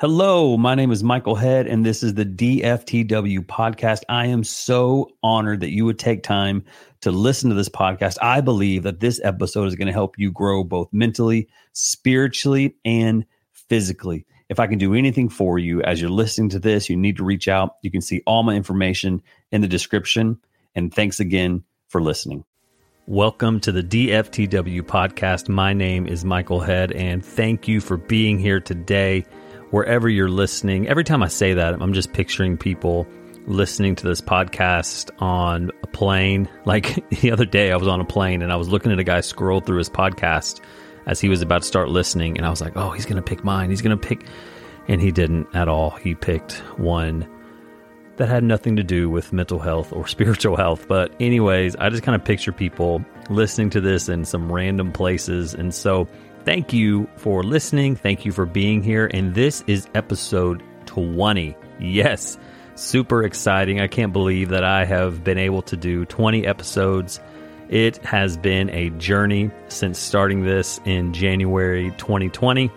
Hello, 0.00 0.56
my 0.56 0.74
name 0.74 0.90
is 0.90 1.04
Michael 1.04 1.36
Head, 1.36 1.68
and 1.68 1.86
this 1.86 2.02
is 2.02 2.14
the 2.14 2.24
DFTW 2.24 3.46
podcast. 3.46 4.02
I 4.08 4.26
am 4.26 4.42
so 4.42 5.08
honored 5.22 5.60
that 5.60 5.70
you 5.70 5.84
would 5.84 6.00
take 6.00 6.24
time 6.24 6.64
to 7.02 7.12
listen 7.12 7.48
to 7.50 7.54
this 7.54 7.68
podcast. 7.68 8.18
I 8.20 8.40
believe 8.40 8.82
that 8.82 8.98
this 8.98 9.20
episode 9.22 9.66
is 9.66 9.76
going 9.76 9.86
to 9.86 9.92
help 9.92 10.18
you 10.18 10.32
grow 10.32 10.64
both 10.64 10.88
mentally, 10.92 11.46
spiritually, 11.74 12.74
and 12.84 13.24
physically. 13.52 14.26
If 14.48 14.58
I 14.58 14.66
can 14.66 14.78
do 14.78 14.94
anything 14.94 15.28
for 15.28 15.60
you 15.60 15.80
as 15.82 16.00
you're 16.00 16.10
listening 16.10 16.48
to 16.48 16.58
this, 16.58 16.90
you 16.90 16.96
need 16.96 17.18
to 17.18 17.24
reach 17.24 17.46
out. 17.46 17.76
You 17.82 17.92
can 17.92 18.00
see 18.00 18.20
all 18.26 18.42
my 18.42 18.56
information 18.56 19.22
in 19.52 19.60
the 19.60 19.68
description. 19.68 20.40
And 20.74 20.92
thanks 20.92 21.20
again 21.20 21.62
for 21.86 22.02
listening. 22.02 22.44
Welcome 23.06 23.60
to 23.60 23.70
the 23.70 23.84
DFTW 23.84 24.82
podcast. 24.82 25.48
My 25.48 25.72
name 25.72 26.08
is 26.08 26.24
Michael 26.24 26.58
Head, 26.58 26.90
and 26.90 27.24
thank 27.24 27.68
you 27.68 27.80
for 27.80 27.96
being 27.96 28.40
here 28.40 28.58
today 28.58 29.24
wherever 29.74 30.08
you're 30.08 30.28
listening. 30.28 30.86
Every 30.86 31.02
time 31.02 31.20
I 31.20 31.26
say 31.26 31.54
that, 31.54 31.74
I'm 31.82 31.94
just 31.94 32.12
picturing 32.12 32.56
people 32.56 33.08
listening 33.48 33.96
to 33.96 34.06
this 34.06 34.20
podcast 34.20 35.10
on 35.20 35.72
a 35.82 35.88
plane. 35.88 36.48
Like 36.64 37.10
the 37.10 37.32
other 37.32 37.44
day, 37.44 37.72
I 37.72 37.76
was 37.76 37.88
on 37.88 38.00
a 38.00 38.04
plane 38.04 38.40
and 38.40 38.52
I 38.52 38.56
was 38.56 38.68
looking 38.68 38.92
at 38.92 39.00
a 39.00 39.04
guy 39.04 39.20
scroll 39.20 39.60
through 39.60 39.78
his 39.78 39.90
podcast 39.90 40.60
as 41.06 41.20
he 41.20 41.28
was 41.28 41.42
about 41.42 41.62
to 41.62 41.68
start 41.68 41.88
listening. 41.88 42.36
And 42.36 42.46
I 42.46 42.50
was 42.50 42.60
like, 42.60 42.76
oh, 42.76 42.92
he's 42.92 43.04
going 43.04 43.16
to 43.16 43.22
pick 43.22 43.42
mine. 43.42 43.68
He's 43.68 43.82
going 43.82 43.98
to 43.98 44.08
pick. 44.08 44.24
And 44.86 45.00
he 45.00 45.10
didn't 45.10 45.48
at 45.54 45.66
all. 45.66 45.90
He 45.90 46.14
picked 46.14 46.52
one 46.78 47.28
that 48.16 48.28
had 48.28 48.44
nothing 48.44 48.76
to 48.76 48.84
do 48.84 49.10
with 49.10 49.32
mental 49.32 49.58
health 49.58 49.92
or 49.92 50.06
spiritual 50.16 50.56
health. 50.56 50.86
But, 50.86 51.12
anyways, 51.18 51.74
I 51.76 51.90
just 51.90 52.04
kind 52.04 52.14
of 52.14 52.24
picture 52.24 52.52
people 52.52 53.04
listening 53.28 53.70
to 53.70 53.80
this 53.80 54.08
in 54.08 54.24
some 54.24 54.52
random 54.52 54.92
places. 54.92 55.52
And 55.52 55.74
so, 55.74 56.06
Thank 56.44 56.74
you 56.74 57.08
for 57.16 57.42
listening. 57.42 57.96
Thank 57.96 58.26
you 58.26 58.32
for 58.32 58.44
being 58.44 58.82
here. 58.82 59.10
And 59.14 59.34
this 59.34 59.64
is 59.66 59.88
episode 59.94 60.62
20. 60.84 61.56
Yes, 61.80 62.36
super 62.74 63.22
exciting. 63.22 63.80
I 63.80 63.86
can't 63.86 64.12
believe 64.12 64.50
that 64.50 64.62
I 64.62 64.84
have 64.84 65.24
been 65.24 65.38
able 65.38 65.62
to 65.62 65.76
do 65.76 66.04
20 66.04 66.46
episodes. 66.46 67.18
It 67.70 67.96
has 68.04 68.36
been 68.36 68.68
a 68.70 68.90
journey 68.90 69.50
since 69.68 69.98
starting 69.98 70.44
this 70.44 70.80
in 70.84 71.14
January 71.14 71.92
2020. 71.92 72.70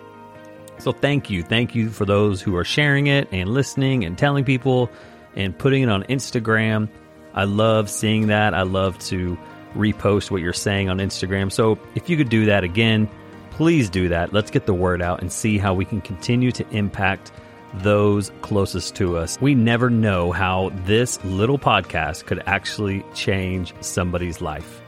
So 0.78 0.92
thank 0.92 1.28
you. 1.28 1.42
Thank 1.42 1.74
you 1.74 1.90
for 1.90 2.06
those 2.06 2.40
who 2.40 2.56
are 2.56 2.64
sharing 2.64 3.08
it 3.08 3.28
and 3.32 3.50
listening 3.50 4.04
and 4.04 4.16
telling 4.16 4.44
people 4.46 4.90
and 5.36 5.56
putting 5.56 5.82
it 5.82 5.90
on 5.90 6.04
Instagram. 6.04 6.88
I 7.34 7.44
love 7.44 7.90
seeing 7.90 8.28
that. 8.28 8.54
I 8.54 8.62
love 8.62 8.98
to 9.00 9.38
repost 9.74 10.30
what 10.30 10.40
you're 10.40 10.54
saying 10.54 10.88
on 10.88 10.98
Instagram. 10.98 11.52
So 11.52 11.78
if 11.94 12.08
you 12.08 12.16
could 12.16 12.30
do 12.30 12.46
that 12.46 12.64
again, 12.64 13.10
please 13.58 13.90
do 13.90 14.08
that. 14.08 14.32
Let's 14.32 14.52
get 14.52 14.66
the 14.66 14.72
word 14.72 15.02
out 15.02 15.20
and 15.20 15.32
see 15.32 15.58
how 15.58 15.74
we 15.74 15.84
can 15.84 16.00
continue 16.00 16.52
to 16.52 16.68
impact 16.70 17.32
those 17.74 18.30
closest 18.40 18.94
to 18.94 19.16
us. 19.16 19.36
We 19.40 19.56
never 19.56 19.90
know 19.90 20.30
how 20.30 20.70
this 20.84 21.22
little 21.24 21.58
podcast 21.58 22.26
could 22.26 22.40
actually 22.46 23.04
change 23.14 23.74
somebody's 23.80 24.40
life. 24.40 24.80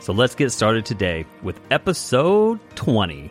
So 0.00 0.12
let's 0.12 0.34
get 0.34 0.52
started 0.52 0.84
today 0.84 1.24
with 1.42 1.58
episode 1.70 2.60
20. 2.74 3.30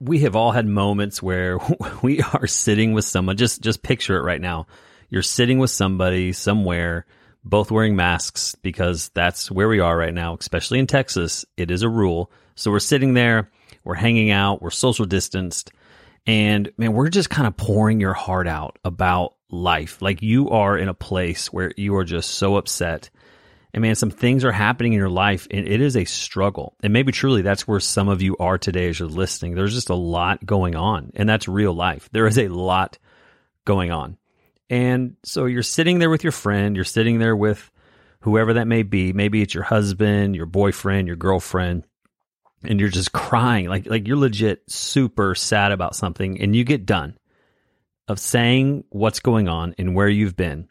We 0.00 0.18
have 0.18 0.36
all 0.36 0.52
had 0.52 0.66
moments 0.66 1.22
where 1.22 1.58
we 2.02 2.20
are 2.20 2.46
sitting 2.46 2.92
with 2.92 3.06
someone. 3.06 3.38
Just 3.38 3.62
just 3.62 3.82
picture 3.82 4.18
it 4.18 4.22
right 4.22 4.42
now. 4.42 4.66
You're 5.08 5.22
sitting 5.22 5.58
with 5.58 5.70
somebody 5.70 6.34
somewhere 6.34 7.06
both 7.44 7.70
wearing 7.70 7.96
masks 7.96 8.54
because 8.54 9.10
that's 9.14 9.50
where 9.50 9.68
we 9.68 9.80
are 9.80 9.96
right 9.96 10.14
now, 10.14 10.36
especially 10.38 10.78
in 10.78 10.86
Texas. 10.86 11.44
It 11.56 11.70
is 11.70 11.82
a 11.82 11.88
rule. 11.88 12.30
So 12.54 12.70
we're 12.70 12.80
sitting 12.80 13.14
there, 13.14 13.50
we're 13.84 13.94
hanging 13.94 14.30
out, 14.30 14.60
we're 14.60 14.70
social 14.70 15.06
distanced, 15.06 15.72
and 16.26 16.70
man, 16.76 16.92
we're 16.92 17.08
just 17.08 17.30
kind 17.30 17.46
of 17.46 17.56
pouring 17.56 18.00
your 18.00 18.12
heart 18.12 18.46
out 18.46 18.78
about 18.84 19.34
life. 19.50 20.02
Like 20.02 20.22
you 20.22 20.50
are 20.50 20.76
in 20.76 20.88
a 20.88 20.94
place 20.94 21.52
where 21.52 21.72
you 21.76 21.96
are 21.96 22.04
just 22.04 22.32
so 22.32 22.56
upset. 22.56 23.10
And 23.72 23.82
man, 23.82 23.94
some 23.94 24.10
things 24.10 24.44
are 24.44 24.52
happening 24.52 24.92
in 24.92 24.98
your 24.98 25.08
life 25.08 25.46
and 25.50 25.66
it 25.66 25.80
is 25.80 25.96
a 25.96 26.04
struggle. 26.04 26.74
And 26.82 26.92
maybe 26.92 27.12
truly 27.12 27.42
that's 27.42 27.66
where 27.66 27.80
some 27.80 28.08
of 28.08 28.20
you 28.20 28.36
are 28.38 28.58
today 28.58 28.88
as 28.88 28.98
you're 28.98 29.08
listening. 29.08 29.54
There's 29.54 29.74
just 29.74 29.90
a 29.90 29.94
lot 29.94 30.44
going 30.44 30.74
on, 30.76 31.12
and 31.14 31.28
that's 31.28 31.48
real 31.48 31.72
life. 31.72 32.08
There 32.12 32.26
is 32.26 32.38
a 32.38 32.48
lot 32.48 32.98
going 33.64 33.90
on. 33.90 34.16
And 34.70 35.16
so 35.24 35.46
you're 35.46 35.64
sitting 35.64 35.98
there 35.98 36.08
with 36.08 36.22
your 36.22 36.32
friend, 36.32 36.76
you're 36.76 36.84
sitting 36.84 37.18
there 37.18 37.36
with 37.36 37.70
whoever 38.20 38.54
that 38.54 38.68
may 38.68 38.84
be. 38.84 39.12
Maybe 39.12 39.42
it's 39.42 39.52
your 39.52 39.64
husband, 39.64 40.36
your 40.36 40.46
boyfriend, 40.46 41.08
your 41.08 41.16
girlfriend, 41.16 41.84
and 42.62 42.78
you're 42.78 42.88
just 42.88 43.12
crying. 43.12 43.68
Like 43.68 43.86
like 43.86 44.06
you're 44.06 44.16
legit 44.16 44.62
super 44.70 45.34
sad 45.34 45.72
about 45.72 45.96
something 45.96 46.40
and 46.40 46.54
you 46.54 46.64
get 46.64 46.86
done 46.86 47.18
of 48.06 48.18
saying 48.18 48.84
what's 48.90 49.20
going 49.20 49.48
on 49.48 49.74
and 49.76 49.94
where 49.94 50.08
you've 50.08 50.36
been. 50.36 50.68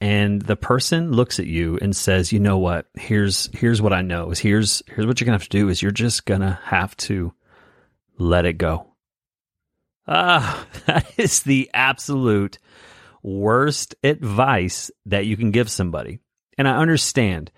And 0.00 0.42
the 0.42 0.56
person 0.56 1.12
looks 1.12 1.38
at 1.38 1.46
you 1.46 1.78
and 1.80 1.94
says, 1.94 2.32
"You 2.32 2.40
know 2.40 2.58
what? 2.58 2.86
Here's 2.94 3.48
here's 3.52 3.80
what 3.80 3.92
I 3.92 4.02
know. 4.02 4.32
Is 4.32 4.40
here's 4.40 4.82
here's 4.88 5.06
what 5.06 5.20
you're 5.20 5.26
going 5.26 5.38
to 5.38 5.42
have 5.42 5.48
to 5.48 5.58
do 5.58 5.68
is 5.68 5.80
you're 5.80 5.92
just 5.92 6.24
going 6.26 6.40
to 6.40 6.58
have 6.64 6.96
to 6.98 7.32
let 8.18 8.44
it 8.44 8.54
go." 8.54 8.91
Ah, 10.06 10.66
that 10.86 11.06
is 11.16 11.42
the 11.42 11.70
absolute 11.72 12.58
worst 13.22 13.94
advice 14.02 14.90
that 15.06 15.26
you 15.26 15.36
can 15.36 15.50
give 15.50 15.70
somebody. 15.70 16.18
And 16.58 16.68
I 16.68 16.76
understand 16.78 17.50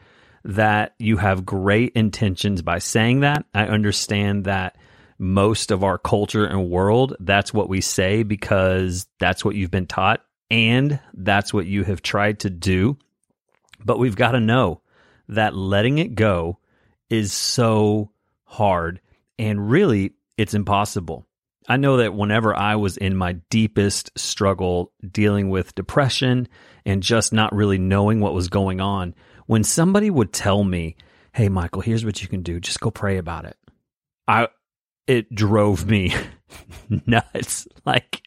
that 0.45 0.95
you 0.99 1.17
have 1.17 1.47
great 1.47 1.93
intentions 1.95 2.63
by 2.63 2.79
saying 2.79 3.21
that. 3.21 3.45
I 3.55 3.65
understand 3.65 4.45
that 4.45 4.77
most 5.19 5.71
of 5.71 5.83
our 5.83 5.97
culture 5.97 6.45
and 6.45 6.69
world, 6.69 7.17
that's 7.21 7.55
what 7.55 7.69
we 7.69 7.81
say 7.81 8.23
because 8.23 9.07
that's 9.19 9.45
what 9.45 9.55
you've 9.55 9.71
been 9.71 9.87
taught 9.87 10.21
and 10.51 11.01
that's 11.15 11.55
what 11.55 11.67
you 11.67 11.85
have 11.85 12.03
tried 12.03 12.41
to 12.41 12.51
do. 12.51 12.99
But 13.85 13.99
we've 13.99 14.17
got 14.17 14.33
to 14.33 14.41
know 14.41 14.83
that 15.29 15.55
letting 15.55 15.99
it 15.99 16.15
go 16.15 16.59
is 17.09 17.33
so 17.33 18.11
hard 18.45 19.01
and 19.39 19.71
really 19.71 20.13
it's 20.37 20.55
impossible. 20.55 21.27
I 21.69 21.77
know 21.77 21.97
that 21.99 22.15
whenever 22.15 22.55
I 22.55 22.77
was 22.77 22.97
in 22.97 23.17
my 23.17 23.35
deepest 23.51 24.11
struggle 24.17 24.93
dealing 25.11 25.49
with 25.49 25.75
depression 25.75 26.49
and 26.85 27.03
just 27.03 27.33
not 27.33 27.55
really 27.55 27.79
knowing 27.79 28.21
what 28.21 28.35
was 28.35 28.49
going 28.49 28.81
on, 28.81 29.15
when 29.47 29.65
somebody 29.65 30.11
would 30.11 30.33
tell 30.33 30.63
me, 30.63 30.97
"Hey 31.33 31.49
Michael, 31.49 31.83
here's 31.83 32.05
what 32.05 32.23
you 32.23 32.29
can 32.29 32.43
do. 32.43 32.61
Just 32.61 32.81
go 32.81 32.91
pray 32.91 33.17
about 33.17 33.45
it." 33.47 33.57
I 34.29 34.49
it 35.07 35.35
drove 35.35 35.87
me 35.87 36.15
nuts. 37.07 37.67
Like 37.85 38.23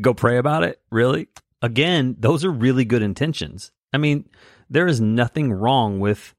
go 0.00 0.14
pray 0.14 0.38
about 0.38 0.64
it? 0.64 0.80
Really? 0.90 1.28
Again, 1.62 2.16
those 2.18 2.44
are 2.44 2.50
really 2.50 2.84
good 2.84 3.02
intentions. 3.02 3.70
I 3.92 3.98
mean, 3.98 4.28
there 4.68 4.86
is 4.86 5.00
nothing 5.00 5.52
wrong 5.52 6.00
with 6.00 6.34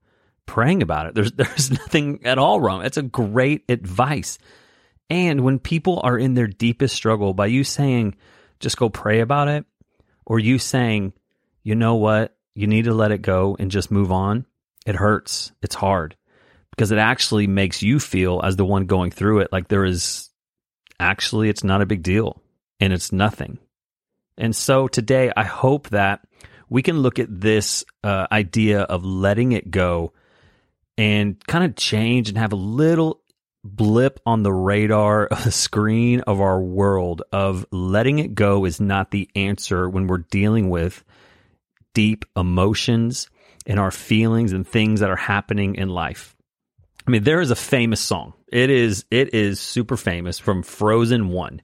praying 0.45 0.81
about 0.81 1.07
it. 1.07 1.15
There's 1.15 1.31
there's 1.33 1.71
nothing 1.71 2.25
at 2.25 2.37
all 2.37 2.59
wrong. 2.59 2.83
It's 2.85 2.97
a 2.97 3.03
great 3.03 3.63
advice. 3.69 4.37
And 5.09 5.41
when 5.41 5.59
people 5.59 6.01
are 6.03 6.17
in 6.17 6.33
their 6.33 6.47
deepest 6.47 6.95
struggle, 6.95 7.33
by 7.33 7.45
you 7.47 7.63
saying, 7.63 8.15
just 8.59 8.77
go 8.77 8.89
pray 8.89 9.21
about 9.21 9.47
it, 9.47 9.65
or 10.25 10.39
you 10.39 10.59
saying, 10.59 11.13
you 11.63 11.75
know 11.75 11.95
what, 11.95 12.35
you 12.55 12.67
need 12.67 12.85
to 12.85 12.93
let 12.93 13.11
it 13.11 13.21
go 13.21 13.55
and 13.59 13.71
just 13.71 13.91
move 13.91 14.11
on, 14.11 14.45
it 14.85 14.95
hurts. 14.95 15.51
It's 15.61 15.75
hard 15.75 16.15
because 16.71 16.91
it 16.91 16.97
actually 16.97 17.47
makes 17.47 17.81
you 17.81 17.99
feel, 17.99 18.41
as 18.43 18.55
the 18.55 18.65
one 18.65 18.85
going 18.85 19.11
through 19.11 19.39
it, 19.39 19.51
like 19.51 19.67
there 19.67 19.85
is 19.85 20.29
actually, 20.99 21.49
it's 21.49 21.63
not 21.63 21.81
a 21.81 21.85
big 21.85 22.03
deal 22.03 22.41
and 22.79 22.91
it's 22.91 23.11
nothing. 23.11 23.59
And 24.37 24.55
so 24.55 24.87
today, 24.87 25.31
I 25.35 25.43
hope 25.43 25.89
that 25.89 26.21
we 26.69 26.81
can 26.81 26.99
look 26.99 27.19
at 27.19 27.27
this 27.29 27.85
uh, 28.03 28.27
idea 28.31 28.81
of 28.81 29.05
letting 29.05 29.53
it 29.53 29.71
go 29.71 30.13
and 30.97 31.43
kind 31.47 31.63
of 31.63 31.75
change 31.75 32.29
and 32.29 32.37
have 32.37 32.53
a 32.53 32.57
little 32.57 33.21
blip 33.75 34.19
on 34.25 34.43
the 34.43 34.53
radar 34.53 35.27
of 35.27 35.43
the 35.43 35.51
screen 35.51 36.21
of 36.21 36.41
our 36.41 36.59
world 36.59 37.23
of 37.31 37.65
letting 37.71 38.19
it 38.19 38.35
go 38.35 38.65
is 38.65 38.79
not 38.79 39.11
the 39.11 39.29
answer 39.35 39.89
when 39.89 40.07
we're 40.07 40.19
dealing 40.19 40.69
with 40.69 41.03
deep 41.93 42.25
emotions 42.35 43.29
and 43.65 43.79
our 43.79 43.91
feelings 43.91 44.53
and 44.53 44.67
things 44.67 45.01
that 45.01 45.09
are 45.09 45.15
happening 45.15 45.75
in 45.75 45.89
life. 45.89 46.35
I 47.05 47.11
mean, 47.11 47.23
there 47.23 47.41
is 47.41 47.51
a 47.51 47.55
famous 47.55 48.01
song. 48.01 48.33
It 48.51 48.69
is 48.69 49.05
it 49.11 49.33
is 49.33 49.59
super 49.59 49.97
famous 49.97 50.39
from 50.39 50.63
Frozen 50.63 51.29
1. 51.29 51.61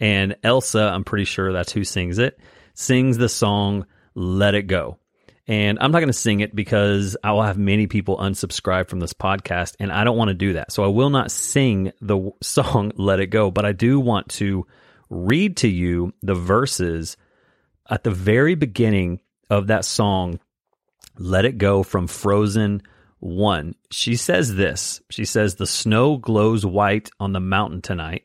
And 0.00 0.36
Elsa, 0.42 0.90
I'm 0.92 1.04
pretty 1.04 1.24
sure 1.24 1.52
that's 1.52 1.72
who 1.72 1.84
sings 1.84 2.18
it, 2.18 2.38
sings 2.74 3.16
the 3.16 3.28
song 3.28 3.86
Let 4.14 4.54
It 4.54 4.66
Go. 4.66 4.98
And 5.46 5.78
I'm 5.80 5.92
not 5.92 5.98
going 5.98 6.08
to 6.08 6.14
sing 6.14 6.40
it 6.40 6.56
because 6.56 7.16
I 7.22 7.32
will 7.32 7.42
have 7.42 7.58
many 7.58 7.86
people 7.86 8.16
unsubscribe 8.16 8.88
from 8.88 9.00
this 9.00 9.12
podcast, 9.12 9.74
and 9.78 9.92
I 9.92 10.04
don't 10.04 10.16
want 10.16 10.28
to 10.28 10.34
do 10.34 10.54
that. 10.54 10.72
So 10.72 10.84
I 10.84 10.88
will 10.88 11.10
not 11.10 11.30
sing 11.30 11.92
the 12.00 12.30
song 12.42 12.92
Let 12.96 13.20
It 13.20 13.26
Go, 13.26 13.50
but 13.50 13.66
I 13.66 13.72
do 13.72 14.00
want 14.00 14.28
to 14.30 14.66
read 15.10 15.58
to 15.58 15.68
you 15.68 16.14
the 16.22 16.34
verses 16.34 17.16
at 17.90 18.04
the 18.04 18.10
very 18.10 18.54
beginning 18.54 19.20
of 19.50 19.66
that 19.66 19.84
song, 19.84 20.40
Let 21.18 21.44
It 21.44 21.58
Go 21.58 21.82
from 21.82 22.06
Frozen 22.06 22.82
1. 23.20 23.74
She 23.90 24.16
says 24.16 24.54
this. 24.54 25.02
She 25.10 25.26
says, 25.26 25.56
The 25.56 25.66
snow 25.66 26.16
glows 26.16 26.64
white 26.64 27.10
on 27.20 27.32
the 27.32 27.40
mountain 27.40 27.82
tonight, 27.82 28.24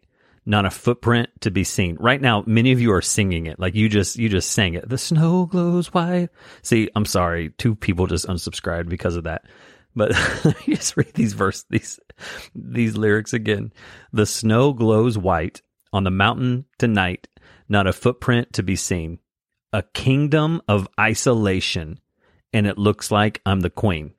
not 0.50 0.66
a 0.66 0.72
footprint 0.72 1.30
to 1.42 1.52
be 1.52 1.64
seen. 1.64 1.96
Right 2.00 2.20
now, 2.20 2.44
many 2.48 2.72
of 2.72 2.82
you 2.82 2.92
are 2.92 3.04
singing 3.04 3.46
it. 3.46 3.60
Like 3.60 3.76
you 3.76 3.88
just, 3.88 4.16
you 4.16 4.30
just 4.30 4.52
sang 4.52 4.74
it. 4.74 4.90
The 4.90 4.98
snow 4.98 5.46
glows 5.46 5.94
white. 5.94 6.30
See, 6.64 6.90
I'm 6.96 7.06
sorry. 7.06 7.52
Two 7.58 7.76
people 7.76 8.08
just 8.08 8.28
unsubscribed 8.28 8.90
because 8.90 9.16
of 9.16 9.26
that. 9.26 9.46
But 9.96 10.12
me 10.46 10.76
just 10.76 10.98
read 10.98 11.14
these 11.14 11.34
verse, 11.34 11.66
these, 11.70 12.00
these 12.56 12.98
lyrics 12.98 13.32
again. 13.32 13.72
The 14.12 14.26
snow 14.26 14.74
glows 14.74 15.18
white 15.18 15.62
on 15.94 16.04
the 16.04 16.12
mountain 16.12 16.66
tonight, 16.80 17.28
not 17.70 17.88
a 17.88 17.94
footprint 17.94 18.54
to 18.54 18.64
be 18.64 18.76
seen. 18.76 19.20
A 19.72 19.84
kingdom 19.84 20.64
of 20.68 20.88
isolation, 21.00 22.00
and 22.54 22.66
it 22.66 22.80
looks 22.80 23.12
like 23.12 23.40
I'm 23.46 23.60
the 23.60 23.70
queen. 23.70 24.14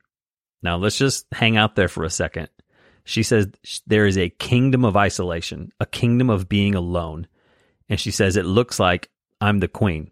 Now 0.63 0.77
let's 0.77 0.97
just 0.97 1.25
hang 1.33 1.57
out 1.57 1.75
there 1.75 1.89
for 1.89 2.05
a 2.05 2.09
second. 2.09 2.47
She 3.11 3.23
says 3.23 3.49
there 3.85 4.05
is 4.05 4.17
a 4.17 4.29
kingdom 4.29 4.85
of 4.85 4.95
isolation, 4.95 5.73
a 5.81 5.85
kingdom 5.85 6.29
of 6.29 6.47
being 6.47 6.75
alone. 6.75 7.27
And 7.89 7.99
she 7.99 8.09
says 8.09 8.37
it 8.37 8.45
looks 8.45 8.79
like 8.79 9.09
I'm 9.41 9.59
the 9.59 9.67
queen. 9.67 10.11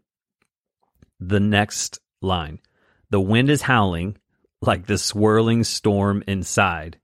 The 1.21 1.39
next 1.39 1.99
line 2.21 2.59
the 3.09 3.21
wind 3.21 3.49
is 3.49 3.61
howling 3.61 4.17
like 4.61 4.85
the 4.85 4.97
swirling 4.97 5.63
storm 5.63 6.23
inside. 6.27 6.99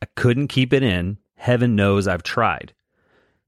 I 0.00 0.06
couldn't 0.16 0.48
keep 0.48 0.72
it 0.72 0.82
in. 0.82 1.18
Heaven 1.36 1.76
knows 1.76 2.08
I've 2.08 2.22
tried. 2.22 2.72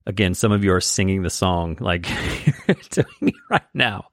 Again, 0.04 0.34
some 0.34 0.52
of 0.52 0.62
you 0.62 0.74
are 0.74 0.80
singing 0.82 1.22
the 1.22 1.30
song 1.30 1.78
like 1.80 2.06
you're 2.68 2.76
doing 2.90 3.32
right 3.50 3.62
now. 3.72 4.08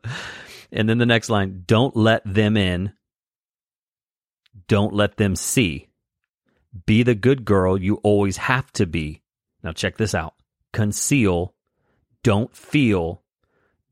And 0.72 0.88
then 0.88 0.98
the 0.98 1.06
next 1.06 1.30
line 1.30 1.64
don't 1.68 1.96
let 1.96 2.22
them 2.26 2.56
in. 2.56 2.94
Don't 4.70 4.94
let 4.94 5.18
them 5.18 5.36
see. 5.36 5.90
Be 6.86 7.04
the 7.04 7.16
good 7.16 7.46
girl 7.46 7.80
you 7.80 7.96
always 7.98 8.38
have 8.38 8.72
to 8.74 8.86
be. 8.86 9.22
Now, 9.64 9.72
check 9.72 9.98
this 9.98 10.16
out 10.16 10.34
conceal, 10.72 11.54
don't 12.24 12.54
feel, 12.56 13.22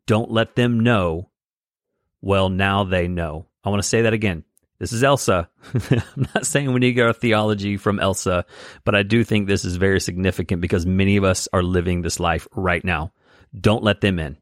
don't 0.08 0.32
let 0.32 0.56
them 0.56 0.80
know. 0.80 1.30
Well, 2.22 2.50
now 2.50 2.84
they 2.84 3.08
know. 3.08 3.46
I 3.64 3.70
want 3.70 3.82
to 3.82 3.88
say 3.88 4.02
that 4.02 4.14
again. 4.14 4.44
This 4.80 4.94
is 4.94 5.04
Elsa. 5.04 5.48
I'm 5.92 6.28
not 6.34 6.46
saying 6.46 6.74
we 6.74 6.80
need 6.80 6.88
to 6.88 6.94
get 6.94 7.06
our 7.06 7.14
theology 7.14 7.78
from 7.78 8.00
Elsa, 8.00 8.46
but 8.84 8.96
I 8.96 9.04
do 9.04 9.24
think 9.24 9.48
this 9.48 9.64
is 9.64 9.76
very 9.76 10.00
significant 10.00 10.60
because 10.60 10.88
many 10.88 11.18
of 11.18 11.24
us 11.24 11.48
are 11.54 11.62
living 11.62 12.02
this 12.02 12.20
life 12.20 12.48
right 12.56 12.84
now. 12.84 13.12
Don't 13.60 13.84
let 13.84 14.02
them 14.02 14.18
in. 14.18 14.38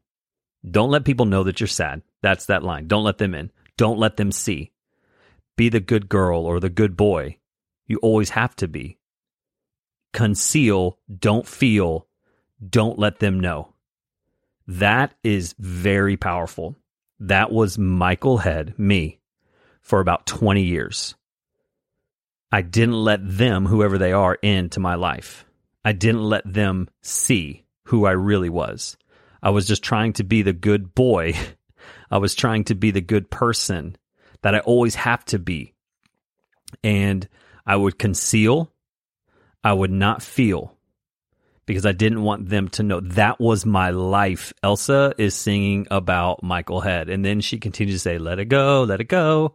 Don't 0.68 0.90
let 0.90 1.04
people 1.04 1.26
know 1.26 1.44
that 1.44 1.60
you're 1.60 1.66
sad. 1.66 2.02
That's 2.22 2.46
that 2.46 2.62
line. 2.62 2.86
Don't 2.86 3.04
let 3.04 3.18
them 3.18 3.34
in. 3.34 3.50
Don't 3.76 3.98
let 3.98 4.16
them 4.16 4.32
see. 4.32 4.72
Be 5.56 5.68
the 5.68 5.80
good 5.80 6.08
girl 6.08 6.46
or 6.46 6.58
the 6.58 6.70
good 6.70 6.96
boy. 6.96 7.36
You 7.90 7.98
always 8.02 8.30
have 8.30 8.54
to 8.56 8.68
be. 8.68 8.98
Conceal, 10.12 11.00
don't 11.18 11.44
feel, 11.44 12.06
don't 12.64 13.00
let 13.00 13.18
them 13.18 13.40
know. 13.40 13.74
That 14.68 15.14
is 15.24 15.56
very 15.58 16.16
powerful. 16.16 16.76
That 17.18 17.50
was 17.50 17.78
Michael 17.78 18.38
Head, 18.38 18.78
me 18.78 19.18
for 19.80 19.98
about 19.98 20.24
20 20.24 20.62
years. 20.62 21.16
I 22.52 22.62
didn't 22.62 23.02
let 23.02 23.22
them, 23.24 23.66
whoever 23.66 23.98
they 23.98 24.12
are, 24.12 24.34
into 24.34 24.78
my 24.78 24.94
life. 24.94 25.44
I 25.84 25.90
didn't 25.90 26.22
let 26.22 26.44
them 26.44 26.88
see 27.02 27.64
who 27.86 28.06
I 28.06 28.12
really 28.12 28.50
was. 28.50 28.96
I 29.42 29.50
was 29.50 29.66
just 29.66 29.82
trying 29.82 30.12
to 30.12 30.22
be 30.22 30.42
the 30.42 30.52
good 30.52 30.94
boy. 30.94 31.34
I 32.12 32.18
was 32.18 32.36
trying 32.36 32.62
to 32.64 32.76
be 32.76 32.92
the 32.92 33.00
good 33.00 33.30
person 33.32 33.96
that 34.42 34.54
I 34.54 34.60
always 34.60 34.94
have 34.94 35.24
to 35.24 35.40
be. 35.40 35.74
And 36.84 37.28
I 37.70 37.76
would 37.76 38.00
conceal, 38.00 38.72
I 39.62 39.72
would 39.72 39.92
not 39.92 40.24
feel 40.24 40.76
because 41.66 41.86
I 41.86 41.92
didn't 41.92 42.24
want 42.24 42.48
them 42.48 42.68
to 42.70 42.82
know 42.82 42.98
that 42.98 43.38
was 43.38 43.64
my 43.64 43.90
life. 43.90 44.52
Elsa 44.60 45.14
is 45.18 45.36
singing 45.36 45.86
about 45.88 46.42
Michael 46.42 46.80
Head. 46.80 47.08
And 47.08 47.24
then 47.24 47.40
she 47.40 47.60
continues 47.60 47.94
to 47.94 48.00
say, 48.00 48.18
Let 48.18 48.40
it 48.40 48.46
go, 48.46 48.82
let 48.82 49.00
it 49.00 49.04
go. 49.04 49.54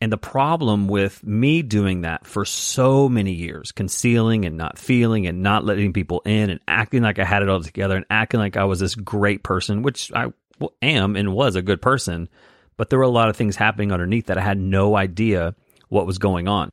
And 0.00 0.10
the 0.10 0.16
problem 0.16 0.88
with 0.88 1.22
me 1.22 1.60
doing 1.60 2.00
that 2.00 2.26
for 2.26 2.46
so 2.46 3.10
many 3.10 3.32
years, 3.32 3.72
concealing 3.72 4.46
and 4.46 4.56
not 4.56 4.78
feeling 4.78 5.26
and 5.26 5.42
not 5.42 5.66
letting 5.66 5.92
people 5.92 6.22
in 6.24 6.48
and 6.48 6.60
acting 6.66 7.02
like 7.02 7.18
I 7.18 7.26
had 7.26 7.42
it 7.42 7.50
all 7.50 7.60
together 7.60 7.96
and 7.96 8.06
acting 8.08 8.40
like 8.40 8.56
I 8.56 8.64
was 8.64 8.80
this 8.80 8.94
great 8.94 9.42
person, 9.42 9.82
which 9.82 10.10
I 10.14 10.32
am 10.80 11.16
and 11.16 11.34
was 11.34 11.56
a 11.56 11.62
good 11.62 11.82
person, 11.82 12.30
but 12.78 12.88
there 12.88 12.98
were 12.98 13.04
a 13.04 13.10
lot 13.10 13.28
of 13.28 13.36
things 13.36 13.54
happening 13.54 13.92
underneath 13.92 14.28
that 14.28 14.38
I 14.38 14.42
had 14.42 14.56
no 14.56 14.96
idea 14.96 15.54
what 15.90 16.06
was 16.06 16.16
going 16.16 16.48
on. 16.48 16.70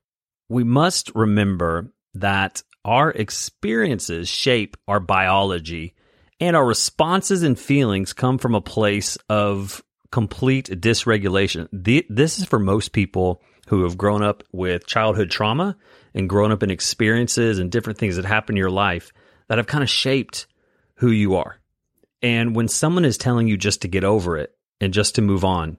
We 0.49 0.63
must 0.63 1.13
remember 1.15 1.93
that 2.15 2.63
our 2.83 3.11
experiences 3.11 4.27
shape 4.27 4.75
our 4.87 4.99
biology 4.99 5.95
and 6.39 6.55
our 6.55 6.65
responses 6.65 7.43
and 7.43 7.59
feelings 7.59 8.13
come 8.13 8.37
from 8.37 8.55
a 8.55 8.61
place 8.61 9.17
of 9.29 9.83
complete 10.11 10.67
dysregulation. 10.69 11.67
The, 11.71 12.05
this 12.09 12.39
is 12.39 12.45
for 12.45 12.59
most 12.59 12.93
people 12.93 13.41
who 13.67 13.83
have 13.83 13.97
grown 13.97 14.23
up 14.23 14.43
with 14.51 14.87
childhood 14.87 15.29
trauma 15.29 15.77
and 16.15 16.27
grown 16.27 16.51
up 16.51 16.63
in 16.63 16.71
experiences 16.71 17.59
and 17.59 17.71
different 17.71 17.99
things 17.99 18.15
that 18.15 18.25
happen 18.25 18.55
in 18.55 18.57
your 18.57 18.71
life 18.71 19.11
that 19.47 19.59
have 19.59 19.67
kind 19.67 19.83
of 19.83 19.89
shaped 19.89 20.47
who 20.95 21.11
you 21.11 21.35
are. 21.35 21.59
And 22.21 22.55
when 22.55 22.67
someone 22.67 23.05
is 23.05 23.17
telling 23.17 23.47
you 23.47 23.57
just 23.57 23.83
to 23.83 23.87
get 23.87 24.03
over 24.03 24.37
it 24.37 24.55
and 24.81 24.93
just 24.93 25.15
to 25.15 25.21
move 25.21 25.45
on, 25.45 25.77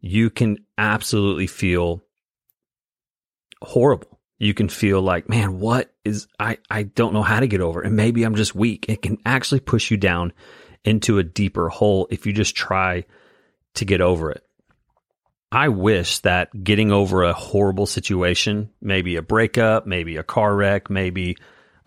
you 0.00 0.30
can 0.30 0.58
absolutely 0.78 1.46
feel 1.46 2.02
horrible. 3.62 4.18
You 4.38 4.52
can 4.52 4.68
feel 4.68 5.00
like, 5.00 5.28
man, 5.28 5.60
what 5.60 5.94
is 6.04 6.28
I 6.38 6.58
I 6.70 6.84
don't 6.84 7.14
know 7.14 7.22
how 7.22 7.40
to 7.40 7.46
get 7.46 7.60
over 7.60 7.82
it. 7.82 7.86
And 7.86 7.96
maybe 7.96 8.24
I'm 8.24 8.34
just 8.34 8.54
weak. 8.54 8.86
It 8.88 9.02
can 9.02 9.18
actually 9.24 9.60
push 9.60 9.90
you 9.90 9.96
down 9.96 10.32
into 10.84 11.18
a 11.18 11.24
deeper 11.24 11.68
hole 11.68 12.06
if 12.10 12.26
you 12.26 12.32
just 12.32 12.54
try 12.54 13.04
to 13.74 13.84
get 13.84 14.00
over 14.00 14.30
it. 14.30 14.42
I 15.50 15.68
wish 15.68 16.18
that 16.20 16.64
getting 16.64 16.92
over 16.92 17.22
a 17.22 17.32
horrible 17.32 17.86
situation, 17.86 18.70
maybe 18.80 19.16
a 19.16 19.22
breakup, 19.22 19.86
maybe 19.86 20.16
a 20.16 20.22
car 20.22 20.54
wreck, 20.54 20.90
maybe 20.90 21.36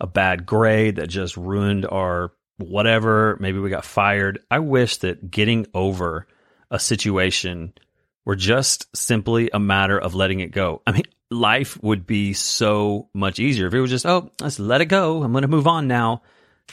a 0.00 0.06
bad 0.06 0.46
grade 0.46 0.96
that 0.96 1.08
just 1.08 1.36
ruined 1.36 1.86
our 1.86 2.32
whatever, 2.56 3.36
maybe 3.40 3.58
we 3.58 3.70
got 3.70 3.84
fired. 3.84 4.40
I 4.50 4.58
wish 4.58 4.98
that 4.98 5.30
getting 5.30 5.66
over 5.74 6.26
a 6.70 6.78
situation 6.78 7.74
were 8.24 8.36
just 8.36 8.94
simply 8.96 9.50
a 9.52 9.58
matter 9.58 9.98
of 9.98 10.14
letting 10.14 10.40
it 10.40 10.52
go. 10.52 10.82
I 10.86 10.92
mean, 10.92 11.04
life 11.30 11.80
would 11.82 12.06
be 12.06 12.32
so 12.32 13.08
much 13.14 13.38
easier 13.38 13.66
if 13.66 13.74
it 13.74 13.80
was 13.80 13.90
just, 13.90 14.06
oh, 14.06 14.30
let's 14.40 14.58
let 14.58 14.80
it 14.80 14.86
go. 14.86 15.22
I'm 15.22 15.32
going 15.32 15.42
to 15.42 15.48
move 15.48 15.66
on 15.66 15.86
now 15.86 16.22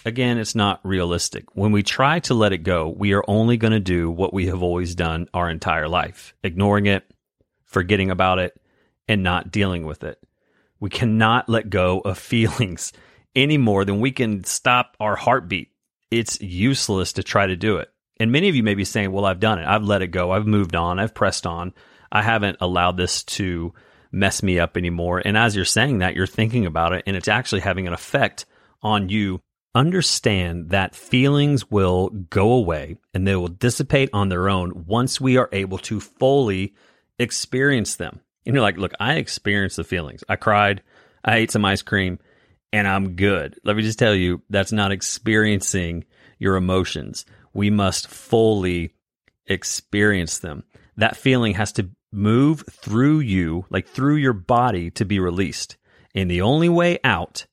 again, 0.06 0.38
it's 0.38 0.56
not 0.56 0.80
realistic. 0.84 1.56
When 1.56 1.72
we 1.72 1.84
try 1.84 2.20
to 2.22 2.34
let 2.34 2.54
it 2.54 2.60
go, 2.60 2.90
we 2.90 3.14
are 3.14 3.24
only 3.28 3.58
going 3.58 3.74
to 3.74 3.80
do 3.80 4.10
what 4.10 4.34
we 4.34 4.48
have 4.48 4.62
always 4.62 4.96
done 4.96 5.28
our 5.34 5.50
entire 5.50 5.88
life, 5.88 6.34
ignoring 6.44 6.86
it, 6.86 7.06
forgetting 7.66 8.12
about 8.12 8.40
it, 8.40 8.60
and 9.08 9.24
not 9.24 9.52
dealing 9.52 9.86
with 9.86 10.04
it. 10.04 10.22
We 10.80 10.90
cannot 10.90 11.50
let 11.50 11.70
go 11.70 12.00
of 12.00 12.18
feelings 12.18 12.94
any 13.36 13.58
more 13.58 13.86
than 13.86 14.02
we 14.02 14.12
can 14.12 14.44
stop 14.44 14.96
our 15.00 15.16
heartbeat. 15.16 15.72
It's 16.10 16.42
useless 16.42 17.14
to 17.14 17.24
try 17.24 17.48
to 17.48 17.56
do 17.56 17.78
it. 17.78 17.90
And 18.20 18.32
many 18.32 18.50
of 18.50 18.56
you 18.56 18.64
may 18.64 18.74
be 18.74 18.86
saying, 18.86 19.12
well, 19.12 19.26
I've 19.26 19.40
done 19.40 19.60
it. 19.60 19.68
I've 19.68 19.84
let 19.84 20.02
it 20.02 20.08
go. 20.08 20.32
I've 20.32 20.48
moved 20.48 20.76
on. 20.76 21.00
I've 21.00 21.14
pressed 21.14 21.46
on. 21.46 21.74
I 22.12 22.24
haven't 22.24 22.58
allowed 22.62 22.98
this 22.98 23.24
to 23.24 23.74
mess 24.12 24.44
me 24.44 24.60
up 24.60 24.78
anymore. 24.78 25.22
And 25.24 25.38
as 25.38 25.56
you're 25.56 25.66
saying 25.66 26.00
that, 26.00 26.16
you're 26.16 26.28
thinking 26.28 26.66
about 26.66 26.94
it 26.94 27.04
and 27.08 27.16
it's 27.16 27.28
actually 27.28 27.62
having 27.62 27.88
an 27.88 27.94
effect 27.94 28.46
on 28.82 29.10
you 29.10 29.42
understand 29.76 30.72
that 30.72 30.96
feelings 30.96 31.70
will 31.70 32.10
go 32.10 32.54
away 32.54 32.98
and 33.14 33.28
they 33.28 33.36
will 33.36 33.48
dissipate 33.48 34.10
on 34.12 34.30
their 34.30 34.50
own 34.50 34.86
once 34.88 35.22
we 35.22 35.38
are 35.38 35.50
able 35.52 35.78
to 35.78 36.00
fully 36.00 36.74
experience 37.20 37.96
them. 37.96 38.20
And 38.46 38.56
you're 38.56 38.64
like, 38.64 38.78
look, 38.78 38.94
I 39.00 39.16
experienced 39.16 39.78
the 39.78 39.84
feelings. 39.84 40.24
I 40.28 40.36
cried, 40.36 40.82
I 41.24 41.38
ate 41.38 41.52
some 41.52 41.66
ice 41.66 41.82
cream, 41.82 42.20
and 42.72 42.88
I'm 42.88 43.16
good. 43.16 43.60
Let 43.64 43.76
me 43.76 43.84
just 43.84 44.00
tell 44.00 44.16
you, 44.16 44.42
that's 44.50 44.72
not 44.72 44.92
experiencing 44.92 46.06
your 46.40 46.56
emotions. 46.56 47.26
We 47.54 47.70
must 47.70 48.08
fully 48.08 48.94
experience 49.46 50.40
them. 50.40 50.64
That 50.98 51.18
feeling 51.18 51.54
has 51.54 51.72
to 51.74 51.90
move 52.12 52.64
through 52.70 53.20
you, 53.20 53.66
like 53.70 53.88
through 53.88 54.16
your 54.16 54.34
body 54.34 54.92
to 54.92 55.06
be 55.06 55.20
released. 55.20 55.78
And 56.16 56.30
the 56.30 56.42
only 56.42 56.70
way 56.70 57.00
out 57.04 57.46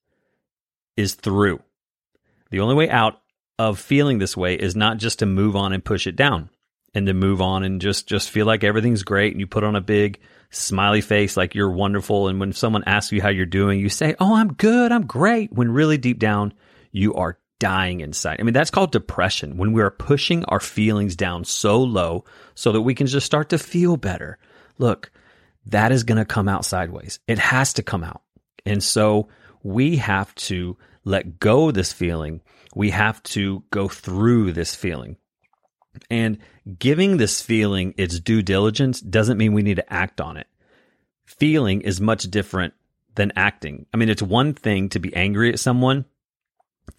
is 0.97 1.15
through. 1.15 1.61
The 2.51 2.61
only 2.61 2.75
way 2.75 2.89
out 2.89 3.21
of 3.59 3.79
feeling 3.79 4.19
this 4.19 4.37
way 4.37 4.55
is 4.55 4.75
not 4.75 4.99
just 4.99 5.21
to 5.21 5.27
move 5.27 5.57
on 5.57 5.73
and 5.73 5.85
push 5.85 6.07
it 6.07 6.17
down 6.17 6.51
and 6.95 7.07
to 7.07 7.15
move 7.15 7.41
on 7.41 7.65
and 7.65 7.81
just 7.81 8.07
just 8.07 8.31
feel 8.31 8.47
like 8.47 8.65
everything's 8.65 9.03
great 9.03 9.33
and 9.33 9.41
you 9.41 9.47
put 9.47 9.65
on 9.65 9.77
a 9.77 9.81
big 9.81 10.21
smiley 10.51 11.01
face 11.01 11.37
like 11.37 11.55
you're 11.55 11.71
wonderful 11.71 12.29
and 12.29 12.39
when 12.39 12.53
someone 12.53 12.85
asks 12.85 13.13
you 13.13 13.21
how 13.21 13.29
you're 13.29 13.47
doing 13.47 13.81
you 13.81 13.89
say 13.89 14.15
oh 14.21 14.35
i'm 14.35 14.53
good 14.55 14.93
i'm 14.93 15.07
great 15.07 15.53
when 15.53 15.71
really 15.71 15.99
deep 15.99 16.19
down 16.19 16.53
you 16.93 17.15
are 17.15 17.39
dying 17.65 18.01
inside 18.01 18.37
i 18.41 18.43
mean 18.43 18.53
that's 18.53 18.71
called 18.71 18.93
depression 18.93 19.57
when 19.57 19.73
we 19.73 19.83
are 19.83 19.91
pushing 19.91 20.45
our 20.47 20.61
feelings 20.61 21.17
down 21.17 21.45
so 21.45 21.81
low 21.81 22.25
so 22.55 22.73
that 22.73 22.83
we 22.83 22.95
can 22.95 23.07
just 23.07 23.27
start 23.27 23.49
to 23.49 23.59
feel 23.59 23.97
better 23.97 24.39
look 24.79 25.11
that 25.67 25.93
is 25.93 26.05
going 26.05 26.19
to 26.19 26.25
come 26.25 26.49
out 26.49 26.65
sideways. 26.65 27.21
It 27.27 27.39
has 27.39 27.75
to 27.75 27.83
come 27.83 28.05
out. 28.05 28.23
And 28.67 28.83
so 28.83 29.29
we 29.63 29.97
have 29.97 30.35
to 30.37 30.77
let 31.05 31.39
go 31.39 31.71
this 31.71 31.93
feeling. 31.93 32.41
We 32.75 32.91
have 32.91 33.23
to 33.25 33.63
go 33.71 33.89
through 33.89 34.53
this 34.53 34.75
feeling. 34.75 35.17
And 36.11 36.39
giving 36.79 37.17
this 37.17 37.41
feeling 37.41 37.95
its 37.97 38.19
due 38.21 38.43
diligence 38.43 39.01
doesn't 39.01 39.39
mean 39.39 39.53
we 39.53 39.63
need 39.63 39.77
to 39.77 39.93
act 39.93 40.21
on 40.21 40.37
it. 40.37 40.49
Feeling 41.25 41.83
is 41.83 42.01
much 42.01 42.25
different 42.25 42.75
than 43.15 43.33
acting. 43.37 43.87
I 43.95 43.97
mean, 43.97 44.09
it's 44.09 44.23
one 44.23 44.55
thing 44.55 44.89
to 44.91 44.99
be 44.99 45.15
angry 45.15 45.53
at 45.53 45.61
someone, 45.61 46.05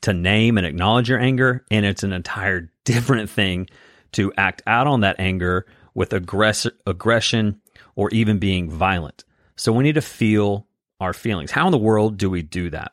to 0.01 0.13
name 0.13 0.58
and 0.58 0.65
acknowledge 0.65 1.10
your 1.10 1.20
anger, 1.20 1.65
and 1.72 1.86
it's 1.86 2.04
an 2.04 2.13
entire 2.13 2.70
different 2.84 3.30
thing 3.30 3.68
to 4.13 4.32
act 4.38 4.62
out 4.68 4.88
on 4.88 5.01
that 5.01 5.20
anger 5.20 5.65
with 5.94 6.12
aggress- 6.12 6.72
aggression 6.86 7.62
or 7.96 8.10
even 8.12 8.39
being 8.39 8.70
violent. 8.70 9.24
So 9.56 9.72
we 9.74 9.84
need 9.84 9.96
to 9.96 10.01
feel 10.01 10.68
our 11.00 11.13
feelings. 11.13 11.51
How 11.51 11.65
in 11.65 11.72
the 11.72 11.77
world 11.77 12.18
do 12.18 12.30
we 12.30 12.42
do 12.42 12.70
that? 12.72 12.92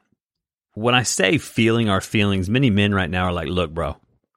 When 0.75 0.95
I 0.95 1.03
say 1.03 1.39
feeling 1.39 1.89
our 1.89 2.01
feelings, 2.01 2.49
many 2.49 2.71
men 2.71 2.95
right 2.95 3.11
now 3.11 3.27
are 3.27 3.33
like, 3.33 3.49
look, 3.49 3.73
bro, 3.75 3.97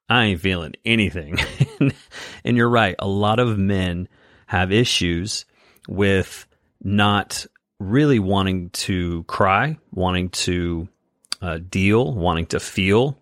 I 0.10 0.26
ain't 0.26 0.42
feeling 0.42 0.74
anything. 0.84 1.40
and 2.44 2.58
you're 2.58 2.70
right. 2.70 2.96
A 3.00 3.08
lot 3.08 3.40
of 3.40 3.58
men 3.58 4.08
have 4.48 4.72
issues 4.72 5.46
with 5.88 6.46
not 6.84 7.46
really 7.80 8.20
wanting 8.20 8.70
to 8.72 9.24
cry, 9.24 9.78
wanting 9.92 10.30
to 10.30 10.88
uh, 11.42 11.60
deal, 11.70 12.13
wanting 12.13 12.46
to 12.48 12.60
feel, 12.60 13.18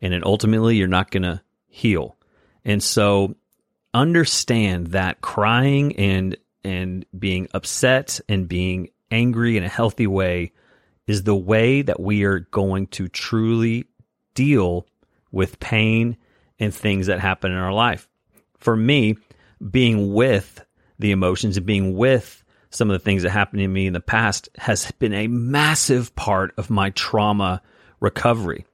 and 0.00 0.12
then 0.12 0.22
ultimately 0.24 0.76
you're 0.76 0.88
not 0.88 1.10
going 1.10 1.22
to 1.22 1.40
heal. 1.66 2.16
And 2.64 2.82
so 2.82 3.34
understand 3.92 4.88
that 4.88 5.20
crying 5.20 5.96
and 5.96 6.36
and 6.64 7.04
being 7.16 7.46
upset 7.52 8.20
and 8.28 8.48
being 8.48 8.88
angry 9.10 9.56
in 9.56 9.64
a 9.64 9.68
healthy 9.68 10.06
way 10.06 10.52
is 11.06 11.22
the 11.22 11.36
way 11.36 11.82
that 11.82 12.00
we 12.00 12.24
are 12.24 12.40
going 12.40 12.86
to 12.86 13.06
truly 13.08 13.84
deal 14.34 14.86
with 15.30 15.60
pain 15.60 16.16
and 16.58 16.74
things 16.74 17.06
that 17.06 17.20
happen 17.20 17.52
in 17.52 17.58
our 17.58 17.72
life. 17.72 18.08
For 18.58 18.74
me, 18.74 19.16
being 19.70 20.14
with 20.14 20.64
the 20.98 21.10
emotions 21.10 21.56
and 21.56 21.66
being 21.66 21.96
with 21.96 22.43
some 22.74 22.90
of 22.90 22.94
the 22.94 23.04
things 23.04 23.22
that 23.22 23.30
happened 23.30 23.60
to 23.60 23.68
me 23.68 23.86
in 23.86 23.92
the 23.92 24.00
past 24.00 24.48
has 24.56 24.90
been 24.92 25.14
a 25.14 25.28
massive 25.28 26.14
part 26.16 26.52
of 26.56 26.70
my 26.70 26.90
trauma 26.90 27.62
recovery. 28.00 28.66